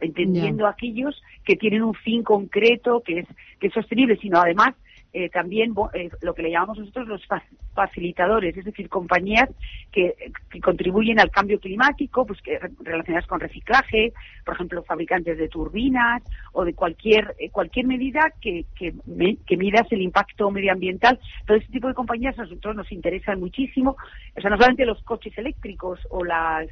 entendiendo 0.00 0.66
aquellos 0.66 1.20
que 1.44 1.56
tienen 1.56 1.82
un 1.82 1.94
fin 1.94 2.22
concreto, 2.22 3.02
que 3.02 3.20
es, 3.20 3.26
que 3.58 3.68
es 3.68 3.72
sostenible, 3.72 4.16
sino 4.18 4.38
además 4.38 4.74
eh, 5.12 5.30
también 5.30 5.74
eh, 5.94 6.10
lo 6.20 6.34
que 6.34 6.42
le 6.42 6.50
llamamos 6.50 6.78
nosotros 6.78 7.08
los 7.08 7.22
facilitadores, 7.74 8.56
es 8.56 8.64
decir, 8.64 8.88
compañías 8.88 9.48
que, 9.90 10.14
contribuyen 10.62 11.18
al 11.18 11.30
cambio 11.30 11.58
climático, 11.58 12.26
pues 12.26 12.40
que 12.42 12.58
relacionadas 12.80 13.26
con 13.26 13.40
reciclaje, 13.40 14.12
por 14.44 14.54
ejemplo, 14.54 14.82
fabricantes 14.82 15.38
de 15.38 15.48
turbinas 15.48 16.22
o 16.52 16.64
de 16.64 16.74
cualquier 16.74 17.34
eh, 17.38 17.48
cualquier 17.50 17.86
medida 17.86 18.20
que, 18.40 18.66
que, 18.76 18.92
que 19.46 19.56
midas 19.56 19.86
el 19.90 20.02
impacto 20.02 20.50
medioambiental. 20.50 21.18
Todo 21.46 21.56
este 21.56 21.72
tipo 21.72 21.88
de 21.88 21.94
compañías 21.94 22.38
a 22.38 22.42
nosotros 22.42 22.76
nos 22.76 22.92
interesan 22.92 23.40
muchísimo, 23.40 23.96
o 24.36 24.40
sea, 24.40 24.50
no 24.50 24.56
solamente 24.56 24.84
los 24.84 25.02
coches 25.04 25.36
eléctricos 25.38 26.00
o 26.10 26.24
las 26.24 26.68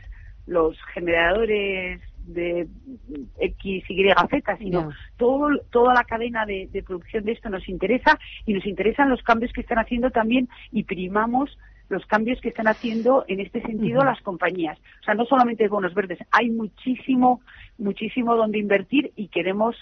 los 0.46 0.76
generadores 0.94 2.00
de 2.26 2.68
X, 3.38 3.84
Y, 3.88 4.08
Z, 4.30 4.56
sino 4.58 4.90
todo, 5.16 5.48
toda 5.70 5.94
la 5.94 6.04
cadena 6.04 6.46
de, 6.46 6.68
producción 6.86 7.24
de 7.24 7.32
esto 7.32 7.48
nos 7.48 7.68
interesa 7.68 8.18
y 8.44 8.54
nos 8.54 8.66
interesan 8.66 9.08
los 9.08 9.22
cambios 9.22 9.52
que 9.52 9.60
están 9.60 9.78
haciendo 9.78 10.10
también 10.10 10.48
y 10.72 10.84
primamos 10.84 11.58
los 11.88 12.04
cambios 12.06 12.40
que 12.40 12.48
están 12.48 12.66
haciendo 12.66 13.24
en 13.28 13.40
este 13.40 13.62
sentido 13.62 14.04
las 14.04 14.20
compañías. 14.22 14.78
O 15.00 15.04
sea, 15.04 15.14
no 15.14 15.24
solamente 15.24 15.68
bonos 15.68 15.94
verdes, 15.94 16.18
hay 16.32 16.50
muchísimo, 16.50 17.40
muchísimo 17.78 18.34
donde 18.34 18.58
invertir 18.58 19.12
y 19.14 19.28
queremos 19.28 19.76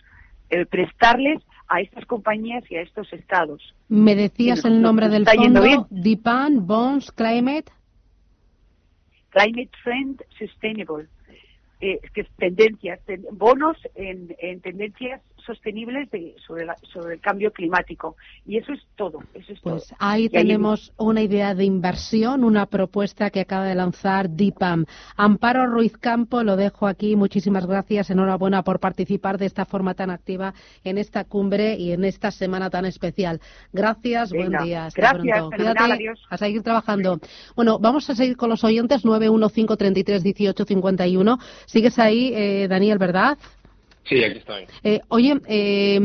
eh, 0.51 0.67
prestarles 0.67 1.43
a 1.69 1.81
estas 1.81 2.05
compañías 2.05 2.63
y 2.71 2.77
a 2.77 2.83
estos 2.83 3.11
estados. 3.13 3.75
¿Me 3.89 4.15
decías 4.15 4.65
el 4.65 4.83
nombre 4.83 5.09
del 5.09 5.25
fondo? 5.27 5.87
DIPAN, 5.91 6.67
Bonds, 6.67 7.11
Climate. 7.13 7.73
Climate 9.31 9.71
Trend 9.83 10.23
Sustainable. 10.39 11.09
Eh, 11.81 12.01
que 12.15 12.25
tendencias, 12.39 13.01
bonos 13.33 13.77
en, 13.95 14.35
en 14.39 14.61
tendencias 14.61 15.21
sostenibles 15.45 16.11
de, 16.11 16.35
sobre, 16.47 16.67
sobre 16.93 17.15
el 17.15 17.21
cambio 17.21 17.53
climático. 17.53 18.17
Y 18.47 18.59
eso 18.59 18.73
es 18.73 18.81
todo. 18.97 19.21
Eso 19.35 19.53
es 19.53 19.61
pues 19.61 19.95
ahí 19.99 20.29
tenemos 20.29 20.93
una 20.97 21.23
idea 21.23 21.55
de 21.55 21.65
inversión, 21.65 22.45
una 22.45 22.67
propuesta 22.67 23.31
que 23.31 23.41
acaba 23.41 23.65
de 23.65 23.75
lanzar 23.75 24.31
DIPAM. 24.31 24.85
Amparo 25.17 25.67
Ruiz 25.67 25.97
Campo, 25.97 26.43
lo 26.43 26.57
dejo 26.57 26.87
aquí. 26.87 27.17
Muchísimas 27.17 27.67
gracias. 27.67 28.11
Enhorabuena 28.11 28.63
por 28.63 28.81
participar 28.81 29.39
de 29.39 29.47
esta 29.47 29.65
forma 29.65 29.95
tan 29.95 30.11
activa 30.11 30.53
en 30.83 30.99
esta 30.99 31.25
cumbre 31.25 31.77
y 31.77 31.93
en 31.93 32.05
esta 32.05 32.31
semana 32.31 32.69
tan 32.71 32.85
especial. 32.85 33.41
Gracias, 33.73 34.31
buen 34.31 34.53
día. 34.65 34.89
gracias, 34.95 35.45
a 36.29 36.37
seguir 36.37 36.63
trabajando. 36.63 37.19
Bueno, 37.55 37.79
vamos 37.79 38.11
a 38.11 38.15
seguir 38.15 38.37
con 38.37 38.51
los 38.51 38.63
oyentes 38.65 39.05
915331851. 39.05 41.39
Sigues 41.67 41.99
ahí, 41.99 42.33
eh, 42.35 42.67
Daniel, 42.69 42.99
¿verdad? 42.99 43.39
Sí, 44.05 44.23
aquí 44.23 44.39
estoy. 44.39 44.67
Eh, 44.83 45.01
oye, 45.09 45.41
eh, 45.47 45.99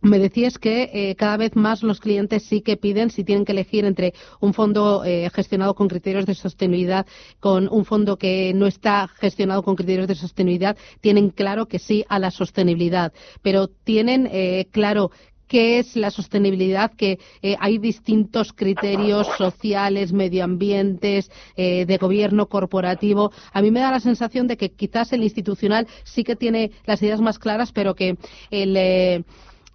me 0.00 0.18
decías 0.18 0.58
que 0.58 0.90
eh, 0.92 1.16
cada 1.16 1.38
vez 1.38 1.56
más 1.56 1.82
los 1.82 2.00
clientes 2.00 2.42
sí 2.42 2.60
que 2.60 2.76
piden, 2.76 3.10
si 3.10 3.24
tienen 3.24 3.46
que 3.46 3.52
elegir 3.52 3.86
entre 3.86 4.12
un 4.40 4.52
fondo 4.52 5.02
gestionado 5.32 5.74
con 5.74 5.88
criterios 5.88 6.26
de 6.26 6.34
sostenibilidad 6.34 7.06
con 7.40 7.68
un 7.68 7.86
fondo 7.86 8.18
que 8.18 8.52
no 8.54 8.66
está 8.66 9.08
gestionado 9.08 9.62
con 9.62 9.76
criterios 9.76 10.06
de 10.06 10.14
sostenibilidad, 10.14 10.76
tienen 11.00 11.30
claro 11.30 11.66
que 11.66 11.78
sí 11.78 12.04
a 12.10 12.18
la 12.18 12.30
sostenibilidad, 12.30 13.14
pero 13.40 13.68
tienen 13.68 14.28
claro 14.70 15.10
qué 15.48 15.78
es 15.78 15.96
la 15.96 16.10
sostenibilidad, 16.10 16.92
que 16.92 17.18
eh, 17.42 17.56
hay 17.60 17.78
distintos 17.78 18.52
criterios 18.52 19.26
sociales, 19.38 20.12
medioambientes, 20.12 21.30
eh, 21.56 21.86
de 21.86 21.96
gobierno 21.98 22.46
corporativo. 22.46 23.32
A 23.52 23.62
mí 23.62 23.70
me 23.70 23.80
da 23.80 23.90
la 23.90 24.00
sensación 24.00 24.46
de 24.46 24.56
que 24.56 24.70
quizás 24.70 25.12
el 25.12 25.22
institucional 25.22 25.86
sí 26.04 26.24
que 26.24 26.36
tiene 26.36 26.70
las 26.86 27.02
ideas 27.02 27.20
más 27.20 27.38
claras, 27.38 27.72
pero 27.72 27.94
que 27.94 28.16
el, 28.50 28.76
eh, 28.76 29.24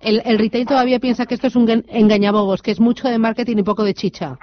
el 0.02 0.40
retail 0.40 0.66
todavía 0.66 1.00
piensa 1.00 1.26
que 1.26 1.36
esto 1.36 1.48
es 1.48 1.56
un 1.56 1.84
engañabobos, 1.90 2.62
que 2.62 2.72
es 2.72 2.80
mucho 2.80 3.08
de 3.08 3.20
marketing 3.20 3.58
y 3.58 3.64
poco 3.64 3.84
de 3.84 3.94
chicha. 3.94 4.38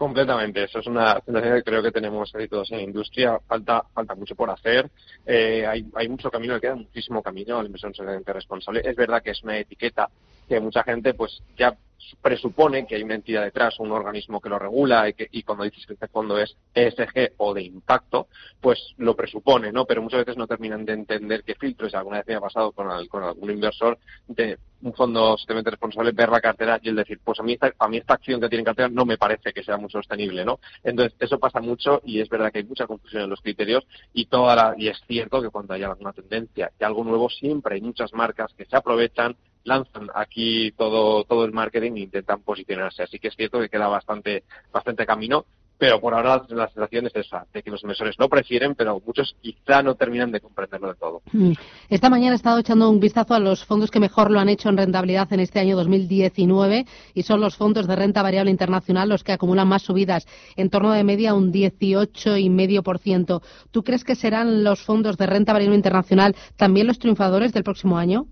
Completamente, 0.00 0.64
eso 0.64 0.78
es 0.78 0.86
una 0.86 1.20
sensación 1.26 1.56
que 1.56 1.62
creo 1.62 1.82
que 1.82 1.90
tenemos 1.90 2.34
ahí 2.34 2.48
todos 2.48 2.70
en 2.70 2.78
la 2.78 2.84
industria. 2.84 3.38
Falta, 3.46 3.84
falta 3.92 4.14
mucho 4.14 4.34
por 4.34 4.48
hacer. 4.48 4.90
Eh, 5.26 5.66
hay, 5.66 5.84
hay 5.94 6.08
mucho 6.08 6.30
camino, 6.30 6.58
queda 6.58 6.74
muchísimo 6.74 7.22
camino 7.22 7.58
a 7.58 7.62
la 7.62 7.66
inversión 7.66 7.92
socialmente 7.92 8.32
responsable. 8.32 8.80
Es 8.82 8.96
verdad 8.96 9.22
que 9.22 9.32
es 9.32 9.42
una 9.42 9.58
etiqueta 9.58 10.08
que 10.50 10.60
mucha 10.60 10.82
gente 10.82 11.14
pues 11.14 11.42
ya 11.56 11.76
presupone 12.20 12.86
que 12.86 12.96
hay 12.96 13.02
una 13.02 13.14
entidad 13.14 13.44
detrás, 13.44 13.78
un 13.78 13.92
organismo 13.92 14.40
que 14.40 14.48
lo 14.48 14.58
regula 14.58 15.08
y, 15.08 15.14
que, 15.14 15.28
y 15.30 15.44
cuando 15.44 15.62
dices 15.62 15.86
que 15.86 15.92
este 15.92 16.08
fondo 16.08 16.38
es 16.38 16.56
ESG 16.74 17.34
o 17.36 17.54
de 17.54 17.62
impacto, 17.62 18.26
pues 18.60 18.94
lo 18.96 19.14
presupone, 19.14 19.70
¿no? 19.70 19.84
Pero 19.84 20.02
muchas 20.02 20.20
veces 20.20 20.36
no 20.36 20.48
terminan 20.48 20.84
de 20.84 20.94
entender 20.94 21.44
qué 21.44 21.54
filtros. 21.54 21.94
Alguna 21.94 22.18
vez 22.18 22.26
me 22.26 22.34
ha 22.34 22.40
pasado 22.40 22.72
con, 22.72 22.90
algún 22.90 23.50
inversor 23.50 23.98
de 24.26 24.58
un 24.82 24.94
fondo 24.94 25.36
socialmente 25.36 25.70
responsable 25.70 26.10
ver 26.12 26.30
la 26.30 26.40
cartera 26.40 26.80
y 26.82 26.88
el 26.88 26.96
decir, 26.96 27.20
pues 27.22 27.38
a 27.38 27.42
mí, 27.42 27.52
esta, 27.52 27.72
a 27.78 27.88
mí 27.88 27.98
esta 27.98 28.14
acción 28.14 28.40
que 28.40 28.48
tiene 28.48 28.60
en 28.60 28.66
cartera 28.66 28.88
no 28.88 29.04
me 29.04 29.18
parece 29.18 29.52
que 29.52 29.62
sea 29.62 29.76
muy 29.76 29.90
sostenible, 29.90 30.44
¿no? 30.44 30.58
Entonces, 30.82 31.16
eso 31.20 31.38
pasa 31.38 31.60
mucho 31.60 32.00
y 32.04 32.20
es 32.20 32.28
verdad 32.28 32.50
que 32.50 32.58
hay 32.58 32.64
mucha 32.64 32.86
confusión 32.86 33.22
en 33.22 33.30
los 33.30 33.40
criterios 33.40 33.86
y 34.14 34.26
toda 34.26 34.56
la, 34.56 34.74
y 34.76 34.88
es 34.88 35.00
cierto 35.06 35.40
que 35.42 35.50
cuando 35.50 35.74
hay 35.74 35.82
alguna 35.82 36.12
tendencia 36.12 36.72
y 36.80 36.84
algo 36.84 37.04
nuevo 37.04 37.28
siempre 37.28 37.76
hay 37.76 37.82
muchas 37.82 38.12
marcas 38.14 38.52
que 38.54 38.64
se 38.64 38.76
aprovechan 38.76 39.36
lanzan 39.64 40.08
aquí 40.14 40.72
todo, 40.72 41.24
todo 41.24 41.44
el 41.44 41.52
marketing 41.52 41.92
e 41.96 42.00
intentan 42.00 42.42
posicionarse. 42.42 43.02
Así 43.02 43.18
que 43.18 43.28
es 43.28 43.36
cierto 43.36 43.60
que 43.60 43.68
queda 43.68 43.88
bastante, 43.88 44.44
bastante 44.72 45.06
camino, 45.06 45.44
pero 45.80 45.98
por 45.98 46.12
ahora 46.12 46.44
la 46.50 46.68
sensación 46.68 47.06
es 47.06 47.16
esa, 47.16 47.46
de 47.54 47.62
que 47.62 47.70
los 47.70 47.82
inversores 47.82 48.14
lo 48.18 48.28
prefieren, 48.28 48.74
pero 48.74 49.00
muchos 49.04 49.34
quizá 49.40 49.82
no 49.82 49.94
terminan 49.94 50.30
de 50.30 50.40
comprenderlo 50.40 50.88
de 50.88 50.94
todo. 50.94 51.22
Mm. 51.32 51.52
Esta 51.88 52.10
mañana 52.10 52.32
he 52.32 52.36
estado 52.36 52.58
echando 52.58 52.90
un 52.90 53.00
vistazo 53.00 53.32
a 53.32 53.38
los 53.38 53.64
fondos 53.64 53.90
que 53.90 53.98
mejor 53.98 54.30
lo 54.30 54.40
han 54.40 54.50
hecho 54.50 54.68
en 54.68 54.76
rentabilidad 54.76 55.32
en 55.32 55.40
este 55.40 55.58
año 55.58 55.76
2019 55.76 56.84
y 57.14 57.22
son 57.22 57.40
los 57.40 57.56
fondos 57.56 57.86
de 57.86 57.96
renta 57.96 58.22
variable 58.22 58.50
internacional 58.50 59.08
los 59.08 59.24
que 59.24 59.32
acumulan 59.32 59.68
más 59.68 59.80
subidas, 59.80 60.26
en 60.54 60.68
torno 60.68 60.92
de 60.92 61.02
media 61.02 61.32
un 61.32 61.50
18,5%. 61.50 63.40
¿Tú 63.70 63.82
crees 63.82 64.04
que 64.04 64.16
serán 64.16 64.62
los 64.62 64.82
fondos 64.82 65.16
de 65.16 65.26
renta 65.26 65.54
variable 65.54 65.76
internacional 65.76 66.36
también 66.56 66.88
los 66.88 66.98
triunfadores 66.98 67.54
del 67.54 67.64
próximo 67.64 67.96
año? 67.96 68.26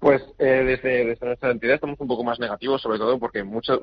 Pues 0.00 0.22
eh, 0.38 0.64
desde, 0.64 1.04
nuestra 1.04 1.50
entidad 1.50 1.74
estamos 1.74 2.00
un 2.00 2.08
poco 2.08 2.24
más 2.24 2.40
negativos, 2.40 2.80
sobre 2.80 2.98
todo 2.98 3.18
porque 3.18 3.44
mucho, 3.44 3.78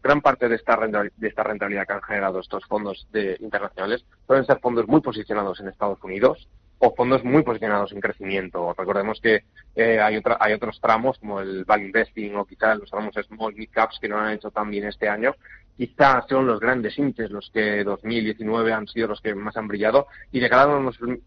gran 0.00 0.20
parte 0.20 0.48
de 0.48 0.54
esta, 0.54 0.76
de 0.78 1.28
esta 1.28 1.42
rentabilidad 1.42 1.88
que 1.88 1.92
han 1.92 2.02
generado 2.02 2.38
estos 2.38 2.64
fondos 2.66 3.08
de, 3.10 3.36
internacionales 3.40 4.04
pueden 4.26 4.46
ser 4.46 4.60
fondos 4.60 4.86
muy 4.86 5.00
posicionados 5.00 5.58
en 5.58 5.66
Estados 5.66 5.98
Unidos 6.04 6.48
o 6.82 6.94
fondos 6.94 7.22
muy 7.22 7.42
posicionados 7.42 7.92
en 7.92 8.00
crecimiento. 8.00 8.74
Recordemos 8.76 9.20
que 9.20 9.44
eh, 9.76 10.00
hay, 10.00 10.16
otra, 10.16 10.38
hay 10.40 10.54
otros 10.54 10.80
tramos 10.80 11.18
como 11.18 11.40
el 11.40 11.64
value 11.64 11.86
investing 11.86 12.34
o 12.36 12.46
quizás 12.46 12.78
los 12.78 12.90
tramos 12.90 13.14
small 13.14 13.54
mid 13.54 13.68
caps 13.70 13.98
que 14.00 14.08
no 14.08 14.18
han 14.18 14.32
hecho 14.32 14.50
tan 14.50 14.70
bien 14.70 14.86
este 14.86 15.06
año. 15.06 15.34
Quizás 15.76 16.24
son 16.28 16.46
los 16.46 16.58
grandes 16.58 16.98
índices 16.98 17.30
los 17.30 17.50
que 17.50 17.84
2019 17.84 18.72
han 18.72 18.86
sido 18.86 19.08
los 19.08 19.20
que 19.20 19.34
más 19.34 19.56
han 19.58 19.68
brillado 19.68 20.06
y 20.32 20.40
de 20.40 20.48
cara 20.48 20.62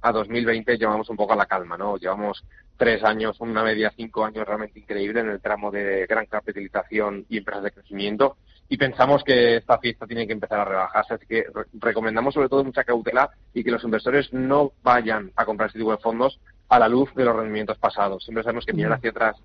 a 0.01 0.11
2020 0.11 0.77
llevamos 0.77 1.09
un 1.09 1.17
poco 1.17 1.33
a 1.33 1.37
la 1.37 1.45
calma, 1.45 1.77
¿no? 1.77 1.97
Llevamos 1.97 2.43
tres 2.75 3.03
años, 3.03 3.39
una 3.39 3.63
media 3.63 3.93
cinco 3.95 4.25
años 4.25 4.47
realmente 4.47 4.79
increíble 4.79 5.19
en 5.19 5.29
el 5.29 5.41
tramo 5.41 5.71
de 5.71 6.07
gran 6.07 6.25
capitalización 6.25 7.25
y 7.29 7.37
empresas 7.37 7.63
de 7.63 7.71
crecimiento. 7.71 8.37
Y 8.73 8.77
pensamos 8.77 9.23
que 9.23 9.57
esta 9.57 9.77
fiesta 9.77 10.07
tiene 10.07 10.25
que 10.25 10.33
empezar 10.33 10.61
a 10.61 10.65
rebajarse, 10.65 11.13
así 11.13 11.27
que 11.27 11.45
recomendamos 11.73 12.33
sobre 12.33 12.49
todo 12.49 12.63
mucha 12.63 12.83
cautela 12.83 13.29
y 13.53 13.63
que 13.63 13.69
los 13.69 13.83
inversores 13.83 14.33
no 14.33 14.71
vayan 14.81 15.31
a 15.35 15.45
comprar 15.45 15.67
este 15.67 15.77
tipo 15.77 15.91
de 15.91 15.99
fondos 15.99 16.39
a 16.69 16.79
la 16.79 16.87
luz 16.87 17.13
de 17.13 17.23
los 17.23 17.35
rendimientos 17.35 17.77
pasados. 17.77 18.23
Siempre 18.23 18.43
sabemos 18.43 18.65
que 18.65 18.73
mirar 18.73 18.93
hacia 18.93 19.11
atrás 19.11 19.35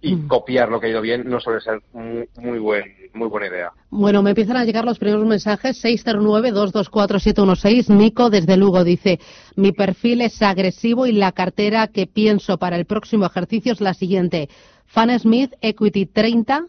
y 0.00 0.16
mm. 0.16 0.26
copiar 0.26 0.68
lo 0.68 0.80
que 0.80 0.88
ha 0.88 0.90
ido 0.90 1.00
bien 1.00 1.30
no 1.30 1.38
suele 1.38 1.60
ser 1.60 1.80
muy, 1.92 2.28
muy, 2.38 2.58
buen, 2.58 2.92
muy 3.14 3.28
buena 3.28 3.46
idea. 3.46 3.70
Bueno, 3.90 4.20
me 4.20 4.30
empiezan 4.30 4.56
a 4.56 4.64
llegar 4.64 4.84
los 4.84 4.98
primeros 4.98 5.26
mensajes. 5.26 5.80
609-224-716. 5.84 7.88
Nico 7.88 8.30
desde 8.30 8.56
Lugo 8.56 8.82
dice, 8.82 9.20
mi 9.54 9.70
perfil 9.70 10.22
es 10.22 10.42
agresivo 10.42 11.06
y 11.06 11.12
la 11.12 11.30
cartera 11.30 11.86
que 11.86 12.08
pienso 12.08 12.58
para 12.58 12.74
el 12.74 12.86
próximo 12.86 13.26
ejercicio 13.26 13.74
es 13.74 13.80
la 13.80 13.94
siguiente. 13.94 14.48
Fan 14.86 15.16
Smith 15.20 15.52
Equity 15.60 16.06
30, 16.06 16.66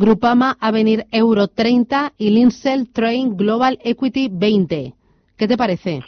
Grupama 0.00 0.56
Avenir 0.60 1.04
Euro 1.12 1.48
30 1.48 2.14
y 2.16 2.30
Linsel 2.30 2.90
Train 2.90 3.36
Global 3.36 3.78
Equity 3.84 4.30
20. 4.32 4.94
¿Qué 5.36 5.46
te 5.46 5.58
parece? 5.58 6.00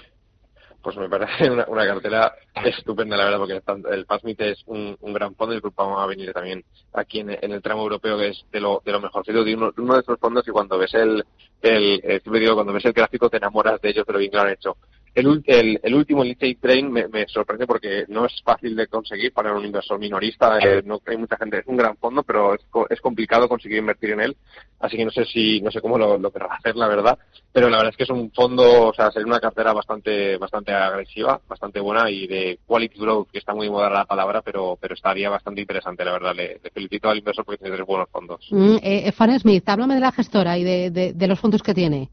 pues 0.82 0.96
me 0.96 1.08
parece 1.08 1.49
una, 1.50 1.87
cartera 1.87 2.34
estupenda, 2.64 3.16
la 3.16 3.25
verdad, 3.25 3.38
porque 3.38 3.94
el 3.94 4.04
PASMIT 4.04 4.40
es 4.40 4.62
un, 4.66 4.96
gran 5.00 5.34
fondo 5.37 5.52
y 5.52 5.56
el 5.56 5.61
grupo 5.61 5.88
va 5.88 6.02
a 6.02 6.06
venir 6.06 6.32
también 6.32 6.64
aquí 6.94 7.20
en, 7.20 7.30
el 7.30 7.62
tramo 7.62 7.82
europeo, 7.82 8.18
que 8.18 8.28
es 8.28 8.44
de 8.50 8.61
lo, 8.61 8.82
de 8.84 8.92
lo 8.92 9.00
mejorcito 9.00 9.44
de 9.44 9.54
uno, 9.54 9.70
de 9.70 10.00
estos 10.00 10.18
fondos 10.18 10.49
y 10.49 10.50
cuando 10.50 10.78
ves 10.78 10.92
el, 10.94 11.25
el, 11.61 12.00
el, 12.02 12.22
digo, 12.32 12.54
cuando 12.54 12.72
ves 12.72 12.84
el 12.87 12.92
gráfico 12.92 13.30
te 13.30 13.37
enamoras 13.37 13.80
de 13.80 13.90
ellos, 13.90 14.06
de 14.06 14.12
lo 14.12 14.18
bien 14.18 14.30
que 14.30 14.37
lo 14.38 14.42
han 14.42 14.50
hecho. 14.50 14.76
El, 15.14 15.42
el, 15.47 15.78
el 15.83 15.95
último, 15.95 16.23
el 16.23 16.37
Train, 16.59 16.90
me, 16.90 17.28
sorprende 17.28 17.66
porque 17.66 18.04
no 18.09 18.25
es 18.25 18.33
fácil 18.42 18.75
de 18.75 18.87
conseguir 18.87 19.33
para 19.33 19.52
un 19.52 19.64
inversor 19.64 19.99
minorista. 19.99 20.59
Eh, 20.59 20.83
no 20.87 21.02
hay 21.07 21.16
mucha 21.19 21.37
gente, 21.37 21.59
es 21.59 21.66
un 21.66 21.76
gran 21.76 21.97
fondo, 21.99 22.23
pero 22.23 22.54
es, 22.54 22.62
es, 22.88 23.00
complicado 23.00 23.47
conseguir 23.47 23.78
invertir 23.78 24.11
en 24.12 24.21
él. 24.21 24.37
Así 24.81 24.97
que 24.97 25.04
no 25.04 25.11
sé 25.11 25.26
si, 25.26 25.61
no 25.61 25.71
sé 25.71 25.83
cómo 25.83 25.99
lo, 25.99 26.16
lo 26.16 26.31
querrá 26.31 26.54
hacer, 26.54 26.76
la 26.76 26.88
verdad. 26.88 27.19
Pero 27.52 27.69
la 27.69 27.76
verdad 27.76 27.90
es 27.90 27.97
que 27.99 28.04
es 28.04 28.11
un 28.11 28.31
fondo, 28.31 28.88
o 28.88 28.95
sea, 28.95 29.11
sería 29.11 29.26
una 29.26 29.38
cartera 29.38 29.75
bastante, 29.75 30.38
bastante 30.38 30.73
agresiva, 30.73 31.38
bastante 31.47 31.78
buena 31.81 32.11
y 32.11 32.26
de 32.26 32.59
quality 32.66 32.99
growth, 32.99 33.28
que 33.31 33.38
está 33.38 33.54
muy 33.54 33.69
moda 33.69 33.90
la 33.90 34.07
palabra, 34.07 34.40
pero, 34.40 34.78
pero 34.81 34.95
estaría 34.95 35.28
bastante 35.28 35.61
interesante, 35.61 36.07
la 36.07 36.12
verdad. 36.12 36.35
Le, 36.35 36.59
felicito 36.73 37.11
al 37.11 37.19
inversor 37.19 37.45
porque 37.45 37.59
tiene 37.59 37.76
tres 37.76 37.87
buenos 37.87 38.09
fondos. 38.09 38.49
Mm, 38.50 38.76
eh, 38.83 39.12
Fan 39.12 39.38
Smith, 39.38 39.69
háblame 39.69 39.95
de 39.95 40.00
la 40.00 40.12
gestora 40.12 40.57
y 40.57 40.64
de, 40.64 41.12
de 41.14 41.26
los 41.26 41.38
fondos 41.38 41.62
que 41.62 41.75
tiene. 41.75 42.09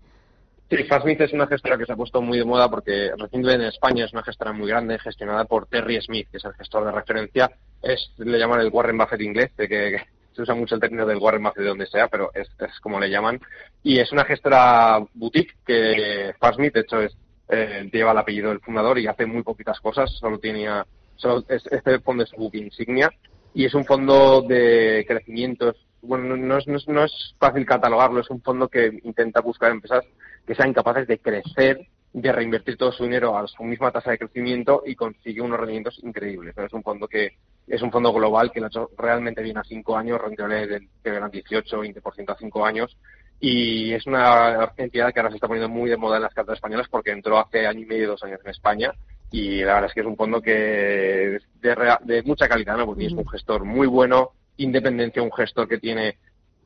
Sí, 0.69 0.83
Fastmith 0.83 1.19
es 1.21 1.33
una 1.33 1.47
gestora 1.47 1.79
que 1.79 1.85
se 1.85 1.93
ha 1.93 1.95
puesto 1.95 2.21
muy 2.21 2.37
de 2.37 2.45
moda 2.45 2.69
porque 2.69 3.09
recientemente 3.17 3.63
en 3.63 3.69
España 3.69 4.05
es 4.05 4.13
una 4.13 4.21
gestora 4.21 4.53
muy 4.53 4.67
grande 4.67 4.99
gestionada 4.99 5.45
por 5.45 5.65
Terry 5.65 5.99
Smith, 5.99 6.27
que 6.29 6.37
es 6.37 6.45
el 6.45 6.53
gestor 6.53 6.85
de 6.85 6.91
referencia. 6.91 7.49
Es, 7.81 8.11
le 8.17 8.37
llaman 8.37 8.61
el 8.61 8.69
Warren 8.71 8.97
Buffett 8.97 9.21
inglés, 9.21 9.51
de 9.57 9.67
que, 9.67 9.97
se 10.33 10.43
usa 10.43 10.53
mucho 10.53 10.75
el 10.75 10.81
término 10.81 11.07
del 11.07 11.17
Warren 11.17 11.41
Buffett 11.41 11.63
de 11.63 11.69
donde 11.69 11.87
sea, 11.87 12.07
pero 12.07 12.29
es, 12.35 12.47
es 12.59 12.79
como 12.81 12.99
le 12.99 13.09
llaman. 13.09 13.41
Y 13.81 13.99
es 13.99 14.11
una 14.11 14.25
gestora 14.25 14.99
boutique 15.15 15.55
que 15.65 16.35
Fastmith, 16.39 16.75
de 16.75 16.81
hecho, 16.81 17.01
es, 17.01 17.17
eh, 17.49 17.89
lleva 17.91 18.11
el 18.11 18.17
apellido 18.19 18.49
del 18.49 18.59
fundador 18.59 18.99
y 18.99 19.07
hace 19.07 19.25
muy 19.25 19.41
poquitas 19.41 19.79
cosas. 19.79 20.11
Solo 20.19 20.37
tenía, 20.37 20.85
solo 21.15 21.43
este 21.49 21.99
fondo 22.01 22.23
es 22.23 22.29
su 22.29 22.35
book 22.35 22.53
insignia 22.53 23.09
y 23.55 23.65
es 23.65 23.73
un 23.73 23.85
fondo 23.85 24.43
de 24.43 25.03
crecimiento. 25.07 25.73
Bueno, 26.03 26.37
no 26.37 26.57
es, 26.59 26.67
no 26.67 26.77
no 26.87 27.03
es 27.03 27.35
fácil 27.39 27.65
catalogarlo, 27.65 28.21
es 28.21 28.29
un 28.29 28.41
fondo 28.43 28.67
que 28.67 28.99
intenta 29.03 29.41
buscar 29.41 29.71
empresas 29.71 30.05
que 30.49 30.55
sean 30.55 30.73
capaces 30.73 31.07
de 31.07 31.19
crecer 31.19 31.87
de 32.11 32.31
reinvertir 32.31 32.75
todo 32.75 32.91
su 32.91 33.03
dinero 33.03 33.37
a 33.37 33.45
su 33.45 33.63
misma 33.63 33.91
tasa 33.91 34.09
de 34.09 34.17
crecimiento 34.17 34.81
y 34.83 34.95
consigue 34.95 35.41
unos 35.41 35.59
rendimientos 35.59 35.99
increíbles. 36.01 36.57
Es 36.57 36.73
un 36.73 36.81
fondo 36.81 37.07
que 37.07 37.33
es 37.67 37.79
un 37.83 37.91
fondo 37.91 38.11
global 38.11 38.51
que 38.51 38.59
lo 38.59 38.65
ha 38.65 38.69
hecho 38.69 38.89
realmente 38.97 39.43
bien 39.43 39.59
a 39.59 39.63
cinco 39.63 39.95
años, 39.95 40.19
rentabilidad 40.19 40.79
que 41.03 41.09
eran 41.09 41.29
18, 41.29 41.83
20% 41.83 42.31
a 42.31 42.37
cinco 42.39 42.65
años. 42.65 42.97
Y 43.39 43.93
es 43.93 44.07
una 44.07 44.73
entidad 44.75 45.13
que 45.13 45.19
ahora 45.19 45.29
se 45.29 45.35
está 45.35 45.47
poniendo 45.47 45.69
muy 45.69 45.87
de 45.87 45.97
moda 45.97 46.17
en 46.17 46.23
las 46.23 46.33
cartas 46.33 46.55
españolas 46.55 46.87
porque 46.89 47.11
entró 47.11 47.37
hace 47.37 47.67
año 47.67 47.81
y 47.81 47.85
medio, 47.85 48.07
dos 48.07 48.23
años 48.23 48.39
en 48.43 48.49
España. 48.49 48.91
Y 49.29 49.59
la 49.59 49.75
verdad 49.75 49.89
es 49.89 49.93
que 49.93 49.99
es 50.01 50.07
un 50.07 50.17
fondo 50.17 50.41
que 50.41 51.35
es 51.35 51.43
de, 51.61 52.23
mucha 52.23 52.47
calidad, 52.47 52.75
¿no? 52.75 52.87
porque 52.87 53.05
es 53.05 53.13
un 53.13 53.27
gestor 53.27 53.65
muy 53.65 53.85
bueno, 53.85 54.31
independencia, 54.57 55.21
un 55.21 55.31
gestor 55.31 55.67
que 55.67 55.77
tiene 55.77 56.17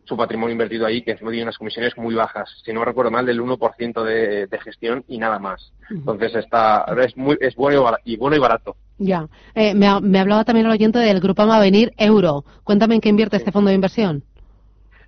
su 0.05 0.17
patrimonio 0.17 0.53
invertido 0.53 0.85
ahí, 0.85 1.01
que 1.01 1.15
tiene 1.15 1.43
unas 1.43 1.57
comisiones 1.57 1.97
muy 1.97 2.15
bajas, 2.15 2.49
si 2.63 2.73
no 2.73 2.83
recuerdo 2.83 3.11
mal, 3.11 3.25
del 3.25 3.41
1% 3.41 4.03
de, 4.03 4.47
de 4.47 4.59
gestión 4.59 5.03
y 5.07 5.17
nada 5.17 5.39
más. 5.39 5.71
Entonces 5.89 6.35
está 6.35 6.85
es 7.01 7.15
muy 7.15 7.37
es 7.39 7.55
bueno 7.55 7.85
y 8.03 8.17
bueno 8.17 8.35
y 8.35 8.39
barato. 8.39 8.75
Ya. 8.97 9.27
Eh, 9.55 9.73
me, 9.73 9.87
me, 10.01 10.19
hablaba 10.19 10.43
también 10.43 10.67
el 10.67 10.71
oyente 10.71 10.99
del 10.99 11.19
grupo 11.19 11.45
Venir 11.59 11.93
Euro. 11.97 12.45
Cuéntame 12.63 12.95
en 12.95 13.01
qué 13.01 13.09
invierte 13.09 13.37
este 13.37 13.51
fondo 13.51 13.69
de 13.69 13.75
inversión. 13.75 14.23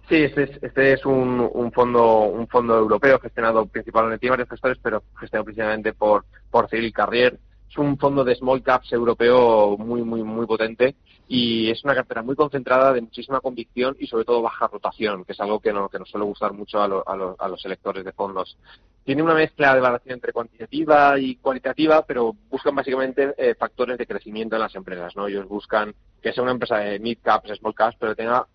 Sí, 0.10 0.18
este 0.18 0.44
es, 0.44 0.50
este 0.62 0.94
es 0.94 1.06
un, 1.06 1.50
un, 1.52 1.72
fondo 1.72 2.26
un 2.26 2.48
fondo 2.48 2.78
europeo 2.78 3.20
gestionado 3.20 3.66
principalmente 3.66 4.28
por 4.28 4.32
varios 4.32 4.50
gestores, 4.50 4.78
pero 4.82 5.04
gestionado 5.20 5.46
principalmente 5.46 5.94
por, 5.94 6.26
por 6.52 6.70
Cyril 6.70 6.94
Carrier. 6.94 7.40
Es 7.70 7.78
un 7.78 7.98
fondo 7.98 8.24
de 8.24 8.36
small 8.36 8.64
caps 8.64 8.94
europeo 8.94 9.78
muy, 9.78 10.02
muy, 10.04 10.24
muy 10.24 10.46
potente 10.46 10.96
y 11.28 11.72
es 11.72 11.84
una 11.84 11.96
cartera 11.96 12.22
muy 12.22 12.36
concentrada 12.36 12.94
de 12.94 13.02
muchísima 13.02 13.42
convicción 13.42 13.96
y 14.00 14.08
sobre 14.08 14.26
todo 14.26 14.42
baja 14.42 14.68
rotación, 14.68 15.26
que 15.26 15.34
es 15.34 15.40
algo 15.40 15.60
que, 15.60 15.74
no, 15.74 15.90
que 15.90 15.98
nos 15.98 16.10
suele 16.10 16.26
gustar 16.26 16.54
mucho 16.54 16.80
a, 16.80 16.86
a, 16.86 17.48
los 17.48 17.66
electores 17.66 18.06
de 18.06 18.12
fondos. 18.12 18.58
Tiene 19.04 19.24
una 19.24 19.34
mezcla 19.34 19.74
de 19.74 19.82
valoración 19.82 20.14
entre 20.14 20.34
cuantitativa 20.34 21.20
y 21.20 21.36
cualitativa, 21.38 22.06
pero 22.06 22.36
buscan 22.50 22.76
básicamente 22.76 23.34
eh, 23.38 23.56
factores 23.56 23.98
de 23.98 24.08
crecimiento 24.08 24.56
en 24.56 24.62
las 24.62 24.76
empresas. 24.76 25.16
¿no? 25.16 25.28
Ellos 25.28 25.48
buscan 25.48 25.94
que 26.22 26.34
sea 26.34 26.44
una 26.44 26.54
empresa 26.54 26.78
de 26.78 27.00
mid 27.00 27.18
caps, 27.22 27.58
small 27.58 27.76
caps, 27.76 27.98
pero 28.00 28.16
tenga 28.16 28.46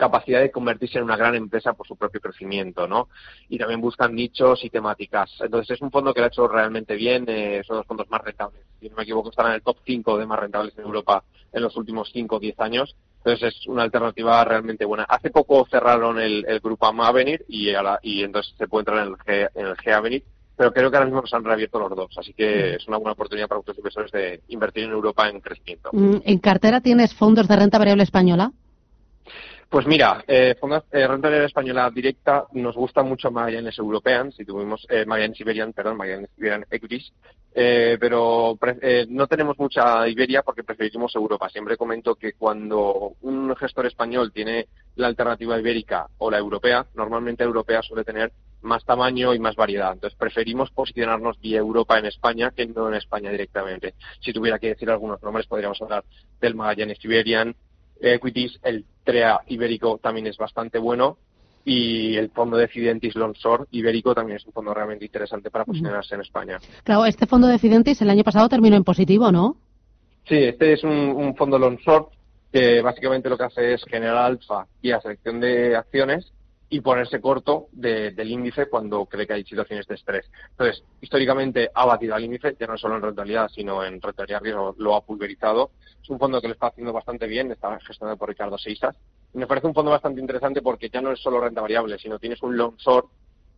capacidad 0.00 0.40
de 0.40 0.50
convertirse 0.50 0.98
en 0.98 1.04
una 1.04 1.16
gran 1.16 1.34
empresa 1.34 1.74
por 1.74 1.86
su 1.86 1.94
propio 1.94 2.20
crecimiento, 2.20 2.88
¿no? 2.88 3.08
Y 3.48 3.58
también 3.58 3.80
buscan 3.80 4.14
nichos 4.14 4.64
y 4.64 4.70
temáticas. 4.70 5.30
Entonces 5.40 5.76
es 5.76 5.82
un 5.82 5.90
fondo 5.90 6.12
que 6.12 6.20
lo 6.20 6.24
ha 6.24 6.28
hecho 6.28 6.48
realmente 6.48 6.96
bien, 6.96 7.26
eh, 7.28 7.62
son 7.66 7.76
los 7.76 7.86
fondos 7.86 8.10
más 8.10 8.22
rentables. 8.22 8.62
Si 8.80 8.88
no 8.88 8.96
me 8.96 9.02
equivoco, 9.02 9.30
están 9.30 9.48
en 9.48 9.52
el 9.52 9.62
top 9.62 9.76
5 9.84 10.18
de 10.18 10.26
más 10.26 10.40
rentables 10.40 10.76
en 10.78 10.84
Europa 10.84 11.22
en 11.52 11.62
los 11.62 11.76
últimos 11.76 12.10
5 12.12 12.36
o 12.36 12.40
10 12.40 12.58
años. 12.60 12.96
Entonces 13.18 13.54
es 13.54 13.66
una 13.66 13.82
alternativa 13.82 14.42
realmente 14.44 14.86
buena. 14.86 15.04
Hace 15.04 15.30
poco 15.30 15.66
cerraron 15.70 16.18
el, 16.18 16.60
grupo 16.60 16.86
Amavenir 16.86 17.44
y, 17.46 17.70
y 18.02 18.22
entonces 18.24 18.54
se 18.56 18.66
puede 18.66 18.82
entrar 18.82 19.06
en 19.06 19.12
el, 19.12 19.18
G, 19.18 19.50
en 19.54 19.66
el 19.66 19.76
G 19.76 20.22
pero 20.56 20.74
creo 20.74 20.90
que 20.90 20.96
ahora 20.98 21.06
mismo 21.06 21.26
se 21.26 21.34
han 21.34 21.42
reabierto 21.42 21.78
los 21.78 21.96
dos, 21.96 22.18
así 22.18 22.34
que 22.34 22.74
es 22.74 22.86
una 22.86 22.98
buena 22.98 23.12
oportunidad 23.12 23.48
para 23.48 23.60
muchos 23.60 23.78
inversores 23.78 24.12
de 24.12 24.42
invertir 24.48 24.84
en 24.84 24.90
Europa 24.90 25.26
en 25.26 25.40
crecimiento. 25.40 25.88
Mm, 25.90 26.16
¿En 26.22 26.38
cartera 26.38 26.82
tienes 26.82 27.14
fondos 27.14 27.48
de 27.48 27.56
renta 27.56 27.78
variable 27.78 28.02
española? 28.02 28.52
Pues 29.70 29.86
mira, 29.86 30.24
eh, 30.26 30.56
eh, 30.90 31.06
renta 31.06 31.44
española 31.44 31.88
directa 31.94 32.44
nos 32.54 32.74
gusta 32.74 33.04
mucho 33.04 33.30
Magallanes 33.30 33.78
European, 33.78 34.32
si 34.32 34.44
tuvimos 34.44 34.84
eh, 34.90 35.06
Magallanes 35.06 35.40
Iberian, 35.40 35.72
perdón, 35.72 35.96
Magallanes 35.96 36.30
Iberian 36.38 36.66
Equities, 36.68 37.12
eh, 37.54 37.96
pero 38.00 38.58
eh, 38.82 39.06
no 39.08 39.28
tenemos 39.28 39.56
mucha 39.60 40.08
Iberia 40.08 40.42
porque 40.42 40.64
preferimos 40.64 41.14
Europa. 41.14 41.48
Siempre 41.50 41.76
comento 41.76 42.16
que 42.16 42.32
cuando 42.32 43.12
un 43.20 43.54
gestor 43.54 43.86
español 43.86 44.32
tiene 44.32 44.66
la 44.96 45.06
alternativa 45.06 45.56
ibérica 45.56 46.08
o 46.18 46.32
la 46.32 46.38
europea, 46.38 46.84
normalmente 46.96 47.44
europea 47.44 47.80
suele 47.80 48.02
tener 48.02 48.32
más 48.62 48.84
tamaño 48.84 49.34
y 49.34 49.38
más 49.38 49.54
variedad. 49.54 49.92
Entonces 49.92 50.18
preferimos 50.18 50.72
posicionarnos 50.72 51.40
vía 51.40 51.58
Europa 51.58 51.96
en 51.96 52.06
España 52.06 52.50
que 52.50 52.66
no 52.66 52.88
en 52.88 52.94
España 52.94 53.30
directamente. 53.30 53.94
Si 54.18 54.32
tuviera 54.32 54.58
que 54.58 54.70
decir 54.70 54.90
algunos 54.90 55.22
nombres, 55.22 55.46
podríamos 55.46 55.80
hablar 55.80 56.02
del 56.40 56.56
Magallanes 56.56 56.98
Iberian, 57.04 57.54
Equities, 58.00 58.58
el 58.62 58.84
TREA 59.10 59.40
ibérico 59.48 59.98
también 59.98 60.28
es 60.28 60.36
bastante 60.36 60.78
bueno 60.78 61.18
y 61.64 62.16
el 62.16 62.30
fondo 62.30 62.56
de 62.56 62.68
Fidentis 62.68 63.16
Lonsor 63.16 63.66
ibérico 63.72 64.14
también 64.14 64.36
es 64.36 64.46
un 64.46 64.52
fondo 64.52 64.72
realmente 64.72 65.04
interesante 65.04 65.50
para 65.50 65.64
posicionarse 65.64 66.14
en 66.14 66.20
España. 66.20 66.58
Claro, 66.84 67.04
este 67.04 67.26
fondo 67.26 67.48
de 67.48 67.58
Fidentis 67.58 68.00
el 68.02 68.10
año 68.10 68.22
pasado 68.22 68.48
terminó 68.48 68.76
en 68.76 68.84
positivo, 68.84 69.32
¿no? 69.32 69.56
Sí, 70.28 70.36
este 70.36 70.74
es 70.74 70.84
un, 70.84 71.34
fondo 71.36 71.58
Lonsor 71.58 72.10
que 72.52 72.80
básicamente 72.82 73.28
lo 73.28 73.36
que 73.36 73.44
hace 73.44 73.74
es 73.74 73.84
generar 73.84 74.16
alfa 74.16 74.66
y 74.80 74.92
a 74.92 75.00
selección 75.00 75.40
de 75.40 75.76
acciones 75.76 76.32
y 76.72 76.80
ponerse 76.80 77.20
corto 77.20 77.66
del 77.72 78.30
índice 78.30 78.66
cuando 78.66 79.04
cree 79.06 79.26
que 79.26 79.32
hay 79.32 79.44
situaciones 79.44 79.88
de 79.88 79.96
estrés. 79.96 80.30
Entonces, 80.50 80.84
históricamente 81.00 81.68
ha 81.74 81.84
batido 81.84 82.14
al 82.14 82.24
índice, 82.24 82.56
ya 82.58 82.68
no 82.68 82.78
solo 82.78 82.96
en 82.96 83.02
rentabilidad, 83.02 83.48
sino 83.48 83.84
en 83.84 84.00
rentabilidad 84.00 84.40
riesgo 84.40 84.74
lo 84.78 84.94
ha 84.94 85.04
pulverizado. 85.04 85.72
Es 86.00 86.08
un 86.08 86.20
fondo 86.20 86.40
que 86.40 86.46
lo 86.46 86.54
está 86.54 86.68
haciendo 86.68 86.92
bastante 86.92 87.26
bien, 87.26 87.50
está 87.50 87.76
gestionado 87.80 88.16
por 88.16 88.28
Ricardo 88.28 88.56
Seisas. 88.56 88.94
Me 89.32 89.48
parece 89.48 89.66
un 89.66 89.74
fondo 89.74 89.90
bastante 89.90 90.20
interesante 90.20 90.62
porque 90.62 90.88
ya 90.88 91.00
no 91.00 91.10
es 91.10 91.20
solo 91.20 91.40
renta 91.40 91.60
variable, 91.60 91.98
sino 91.98 92.20
tienes 92.20 92.40
un 92.42 92.56
long 92.56 92.76
short 92.76 93.08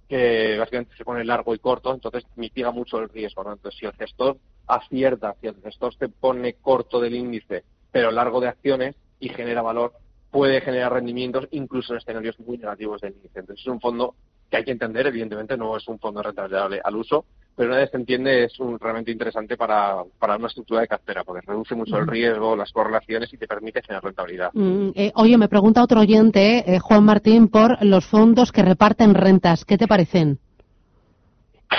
que 0.09 0.57
básicamente 0.59 0.97
se 0.97 1.05
pone 1.05 1.23
largo 1.25 1.55
y 1.55 1.59
corto, 1.59 1.93
entonces 1.93 2.25
mitiga 2.37 2.71
mucho 2.71 2.99
el 2.99 3.11
riesgo. 3.11 3.43
Entonces, 3.43 3.79
si 3.79 3.85
el 3.85 3.93
gestor 3.93 4.39
acierta, 4.67 5.37
si 5.41 5.49
el 5.49 5.57
gestor 5.63 5.95
se 5.97 6.09
pone 6.09 6.55
corto 6.55 6.99
del 6.99 7.15
índice, 7.15 7.65
pero 7.91 8.11
largo 8.11 8.41
de 8.41 8.49
acciones 8.49 8.97
y 9.21 9.29
genera 9.29 9.61
valor, 9.61 9.93
puede 10.33 10.63
generar 10.63 10.95
rendimientos 10.95 11.47
incluso 11.53 11.93
en 11.93 11.99
escenarios 11.99 12.41
muy 12.41 12.59
negativos 12.59 13.01
del 13.03 13.13
índice. 13.13 13.39
Entonces 13.39 13.65
es 13.65 13.71
un 13.71 13.81
fondo 13.81 14.15
que 14.51 14.57
hay 14.57 14.65
que 14.65 14.73
entender, 14.73 15.07
evidentemente 15.07 15.57
no 15.57 15.77
es 15.77 15.87
un 15.89 15.99
fondo 15.99 16.23
rentable 16.23 16.81
al 16.83 16.97
uso, 16.97 17.25
pero 17.55 17.69
una 17.69 17.79
vez 17.79 17.91
se 17.91 17.99
entiende 17.99 18.45
es 18.45 18.59
un, 18.59 18.79
realmente 18.79 19.11
interesante 19.11 19.57
para, 19.57 20.03
para 20.19 20.37
una 20.37 20.49
estructura 20.49 20.81
de 20.81 20.89
cartera, 20.89 21.23
porque 21.23 21.47
reduce 21.47 21.75
mucho 21.75 21.99
el 21.99 22.07
riesgo, 22.07 22.57
las 22.57 22.73
correlaciones 22.73 23.33
y 23.33 23.37
te 23.37 23.47
permite 23.47 23.83
generar 23.83 24.05
rentabilidad. 24.05 24.51
Mm, 24.55 24.91
eh, 24.95 25.13
oye, 25.15 25.37
me 25.37 25.49
pregunta 25.49 25.83
otro 25.83 26.01
oyente, 26.01 26.65
eh, 26.67 26.79
Juan 26.81 27.05
Martín, 27.05 27.49
por 27.49 27.83
los 27.85 28.07
fondos 28.07 28.53
que 28.53 28.63
reparten 28.63 29.15
rentas. 29.15 29.65
¿Qué 29.65 29.77
te 29.77 29.87
parecen? 29.87 30.39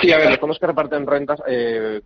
Sí, 0.00 0.12
a 0.12 0.18
ver, 0.18 0.30
los 0.30 0.38
fondos 0.38 0.58
que 0.58 0.66
reparten 0.66 1.06
rentas 1.06 1.40
eh, 1.46 2.00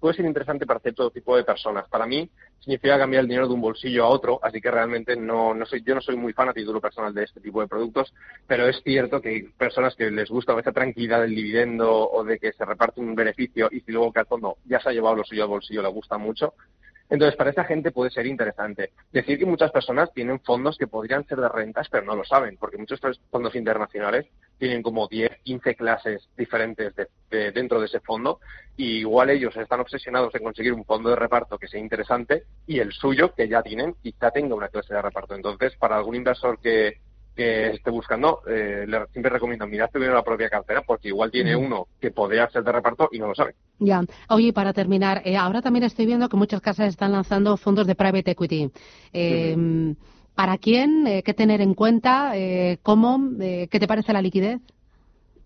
puede 0.00 0.14
ser 0.14 0.24
interesante 0.24 0.66
para 0.66 0.80
cierto 0.80 1.10
tipo 1.10 1.36
de 1.36 1.44
personas. 1.44 1.88
Para 1.88 2.06
mí 2.06 2.28
significa 2.58 2.98
cambiar 2.98 3.22
el 3.22 3.28
dinero 3.28 3.48
de 3.48 3.54
un 3.54 3.60
bolsillo 3.60 4.04
a 4.04 4.08
otro, 4.08 4.40
así 4.42 4.60
que 4.60 4.70
realmente 4.70 5.16
no, 5.16 5.54
no 5.54 5.64
soy, 5.66 5.82
yo 5.82 5.94
no 5.94 6.00
soy 6.00 6.16
muy 6.16 6.32
fan 6.32 6.48
a 6.48 6.52
título 6.52 6.80
personal 6.80 7.14
de 7.14 7.24
este 7.24 7.40
tipo 7.40 7.60
de 7.60 7.68
productos, 7.68 8.12
pero 8.46 8.66
es 8.68 8.82
cierto 8.82 9.20
que 9.20 9.28
hay 9.28 9.42
personas 9.42 9.94
que 9.94 10.10
les 10.10 10.28
gusta 10.28 10.58
esa 10.58 10.72
tranquilidad 10.72 11.20
del 11.20 11.34
dividendo 11.34 12.10
o 12.10 12.24
de 12.24 12.38
que 12.38 12.52
se 12.52 12.64
reparte 12.64 13.00
un 13.00 13.14
beneficio 13.14 13.68
y 13.70 13.80
si 13.80 13.92
luego 13.92 14.12
que 14.12 14.20
al 14.20 14.26
fondo 14.26 14.56
ya 14.64 14.80
se 14.80 14.90
ha 14.90 14.92
llevado 14.92 15.16
lo 15.16 15.24
suyo 15.24 15.44
al 15.44 15.48
bolsillo 15.48 15.82
le 15.82 15.88
gusta 15.88 16.18
mucho. 16.18 16.54
Entonces, 17.10 17.36
para 17.36 17.50
esa 17.50 17.64
gente 17.64 17.90
puede 17.90 18.10
ser 18.10 18.26
interesante. 18.26 18.92
Decir 19.12 19.38
que 19.38 19.46
muchas 19.46 19.70
personas 19.70 20.12
tienen 20.12 20.40
fondos 20.40 20.76
que 20.76 20.86
podrían 20.86 21.26
ser 21.26 21.38
de 21.38 21.48
rentas, 21.48 21.88
pero 21.88 22.04
no 22.04 22.14
lo 22.14 22.24
saben, 22.24 22.56
porque 22.58 22.76
muchos 22.76 23.00
fondos 23.30 23.54
internacionales 23.54 24.26
tienen 24.58 24.82
como 24.82 25.08
10, 25.08 25.30
15 25.42 25.74
clases 25.74 26.28
diferentes 26.36 26.94
de, 26.94 27.52
dentro 27.52 27.80
de 27.80 27.86
ese 27.86 28.00
fondo 28.00 28.40
y 28.76 28.98
igual 28.98 29.30
ellos 29.30 29.56
están 29.56 29.80
obsesionados 29.80 30.34
en 30.34 30.42
conseguir 30.42 30.72
un 30.72 30.84
fondo 30.84 31.10
de 31.10 31.16
reparto 31.16 31.58
que 31.58 31.68
sea 31.68 31.80
interesante 31.80 32.44
y 32.66 32.78
el 32.80 32.92
suyo 32.92 33.34
que 33.34 33.48
ya 33.48 33.62
tienen 33.62 33.94
quizá 34.02 34.30
tenga 34.30 34.54
una 34.54 34.68
clase 34.68 34.94
de 34.94 35.02
reparto. 35.02 35.34
Entonces, 35.34 35.76
para 35.76 35.96
algún 35.96 36.16
inversor 36.16 36.58
que, 36.60 36.98
que 37.38 37.68
esté 37.68 37.90
buscando, 37.92 38.40
eh, 38.48 38.84
le, 38.84 39.06
siempre 39.12 39.30
recomiendo 39.30 39.64
mirar 39.64 39.90
primero 39.90 40.12
la 40.12 40.24
propia 40.24 40.50
cartera 40.50 40.82
porque 40.84 41.06
igual 41.06 41.30
tiene 41.30 41.54
uno 41.54 41.86
que 42.00 42.10
podría 42.10 42.50
ser 42.50 42.64
de 42.64 42.72
reparto 42.72 43.08
y 43.12 43.20
no 43.20 43.28
lo 43.28 43.34
sabe. 43.36 43.54
Ya. 43.78 44.02
Oye, 44.28 44.52
para 44.52 44.72
terminar, 44.72 45.22
eh, 45.24 45.36
ahora 45.36 45.62
también 45.62 45.84
estoy 45.84 46.04
viendo 46.04 46.28
que 46.28 46.36
muchas 46.36 46.60
casas 46.60 46.88
están 46.88 47.12
lanzando 47.12 47.56
fondos 47.56 47.86
de 47.86 47.94
private 47.94 48.32
equity. 48.32 48.72
Eh, 49.12 49.94
¿Para 50.34 50.58
quién? 50.58 51.06
Eh, 51.06 51.22
¿Qué 51.22 51.32
tener 51.32 51.60
en 51.60 51.74
cuenta? 51.74 52.36
Eh, 52.36 52.78
¿Cómo? 52.82 53.20
¿Qué 53.38 53.68
te 53.68 53.86
parece 53.86 54.12
la 54.12 54.22
liquidez? 54.22 54.60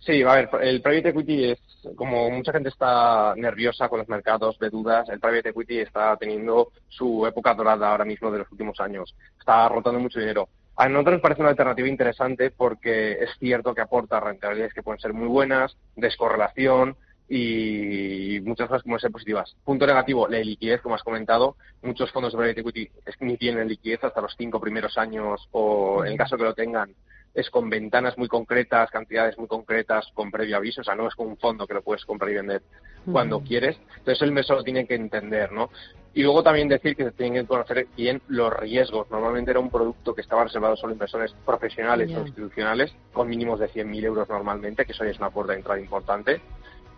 Sí, 0.00 0.22
a 0.22 0.34
ver, 0.34 0.50
el 0.62 0.80
private 0.80 1.10
equity 1.10 1.50
es, 1.50 1.58
como 1.94 2.30
mucha 2.30 2.52
gente 2.52 2.70
está 2.70 3.34
nerviosa 3.36 3.90
con 3.90 3.98
los 3.98 4.08
mercados, 4.08 4.58
de 4.58 4.70
dudas, 4.70 5.08
el 5.10 5.20
private 5.20 5.50
equity 5.50 5.80
está 5.80 6.16
teniendo 6.16 6.72
su 6.88 7.26
época 7.26 7.54
dorada 7.54 7.90
ahora 7.90 8.04
mismo 8.04 8.30
de 8.30 8.38
los 8.38 8.50
últimos 8.50 8.80
años. 8.80 9.14
Está 9.38 9.68
rotando 9.68 10.00
mucho 10.00 10.18
dinero. 10.18 10.48
A 10.76 10.88
nosotros 10.88 11.14
nos 11.14 11.22
parece 11.22 11.42
una 11.42 11.50
alternativa 11.50 11.88
interesante 11.88 12.50
porque 12.50 13.12
es 13.12 13.30
cierto 13.38 13.74
que 13.74 13.82
aporta 13.82 14.20
rentabilidades 14.20 14.72
que 14.72 14.82
pueden 14.82 15.00
ser 15.00 15.12
muy 15.12 15.28
buenas, 15.28 15.76
descorrelación, 15.96 16.96
y 17.34 18.40
muchas 18.42 18.68
cosas 18.68 18.82
como 18.82 18.98
ser 18.98 19.10
positivas. 19.10 19.56
Punto 19.64 19.86
negativo, 19.86 20.28
la 20.28 20.38
liquidez, 20.38 20.82
como 20.82 20.96
has 20.96 21.02
comentado. 21.02 21.56
Muchos 21.80 22.12
fondos 22.12 22.32
de 22.32 22.38
private 22.38 22.60
equity 22.60 22.90
ni 23.20 23.38
tienen 23.38 23.68
liquidez 23.68 24.04
hasta 24.04 24.20
los 24.20 24.34
cinco 24.36 24.60
primeros 24.60 24.98
años 24.98 25.48
o, 25.52 26.04
en 26.04 26.12
el 26.12 26.18
caso 26.18 26.36
que 26.36 26.44
lo 26.44 26.52
tengan, 26.52 26.94
es 27.34 27.48
con 27.50 27.70
ventanas 27.70 28.18
muy 28.18 28.28
concretas, 28.28 28.90
cantidades 28.90 29.38
muy 29.38 29.48
concretas, 29.48 30.06
con 30.14 30.30
previo 30.30 30.56
aviso. 30.56 30.82
O 30.82 30.84
sea, 30.84 30.94
no 30.94 31.08
es 31.08 31.14
como 31.14 31.30
un 31.30 31.38
fondo 31.38 31.66
que 31.66 31.74
lo 31.74 31.82
puedes 31.82 32.04
comprar 32.04 32.30
y 32.30 32.34
vender 32.34 32.62
cuando 33.10 33.40
quieres. 33.40 33.76
Entonces 33.98 34.22
el 34.22 34.28
inversor 34.28 34.58
lo 34.58 34.64
tiene 34.64 34.86
que 34.86 34.94
entender, 34.94 35.50
¿no? 35.52 35.70
Y 36.14 36.22
luego 36.22 36.42
también 36.42 36.68
decir 36.68 36.94
que 36.94 37.04
se 37.04 37.12
tienen 37.12 37.42
que 37.42 37.48
conocer 37.48 37.86
bien 37.96 38.20
los 38.28 38.52
riesgos. 38.52 39.10
Normalmente 39.10 39.50
era 39.50 39.60
un 39.60 39.70
producto 39.70 40.14
que 40.14 40.20
estaba 40.20 40.44
reservado 40.44 40.76
solo 40.76 40.90
a 40.90 40.94
inversores 40.94 41.34
profesionales 41.44 42.12
o 42.14 42.20
institucionales, 42.20 42.94
con 43.12 43.28
mínimos 43.28 43.58
de 43.60 43.70
100.000 43.70 44.04
euros 44.04 44.28
normalmente, 44.28 44.84
que 44.84 44.92
eso 44.92 45.04
ya 45.04 45.10
es 45.10 45.18
una 45.18 45.30
puerta 45.30 45.52
de 45.52 45.58
entrada 45.58 45.80
importante 45.80 46.40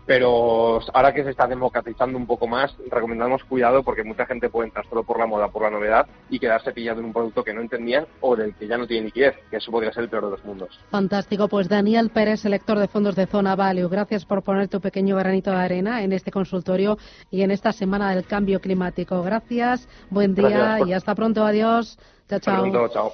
pero 0.05 0.79
ahora 0.93 1.13
que 1.13 1.23
se 1.23 1.31
está 1.31 1.47
democratizando 1.47 2.17
un 2.17 2.27
poco 2.27 2.47
más, 2.47 2.75
recomendamos 2.89 3.43
cuidado 3.43 3.83
porque 3.83 4.03
mucha 4.03 4.25
gente 4.25 4.49
puede 4.49 4.67
entrar 4.67 4.87
solo 4.87 5.03
por 5.03 5.19
la 5.19 5.25
moda, 5.25 5.47
por 5.47 5.63
la 5.63 5.69
novedad 5.69 6.07
y 6.29 6.39
quedarse 6.39 6.71
pillado 6.71 6.99
en 6.99 7.07
un 7.07 7.13
producto 7.13 7.43
que 7.43 7.53
no 7.53 7.61
entendían 7.61 8.05
o 8.21 8.35
del 8.35 8.53
que 8.55 8.67
ya 8.67 8.77
no 8.77 8.87
tiene 8.87 9.05
liquidez, 9.05 9.35
que 9.49 9.57
eso 9.57 9.71
podría 9.71 9.91
ser 9.91 10.03
el 10.03 10.09
peor 10.09 10.25
de 10.25 10.31
los 10.31 10.45
mundos. 10.45 10.79
Fantástico, 10.89 11.47
pues 11.47 11.67
Daniel 11.67 12.09
Pérez, 12.09 12.41
selector 12.41 12.77
de 12.77 12.87
fondos 12.87 13.15
de 13.15 13.25
Zona 13.25 13.55
Value, 13.55 13.89
gracias 13.89 14.25
por 14.25 14.43
poner 14.43 14.67
tu 14.67 14.79
pequeño 14.79 15.15
granito 15.15 15.51
de 15.51 15.57
arena 15.57 16.03
en 16.03 16.13
este 16.13 16.31
consultorio 16.31 16.97
y 17.31 17.41
en 17.41 17.51
esta 17.51 17.71
semana 17.71 18.11
del 18.13 18.25
cambio 18.25 18.59
climático. 18.59 19.21
Gracias, 19.23 19.87
buen 20.09 20.35
día 20.35 20.79
y 20.85 20.93
hasta 20.93 21.15
pronto, 21.15 21.43
adiós. 21.43 21.97
Chao, 22.29 22.39
chao. 22.39 22.61
Pronto, 22.61 22.87
chao. 22.89 23.13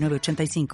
906985. 0.01 0.67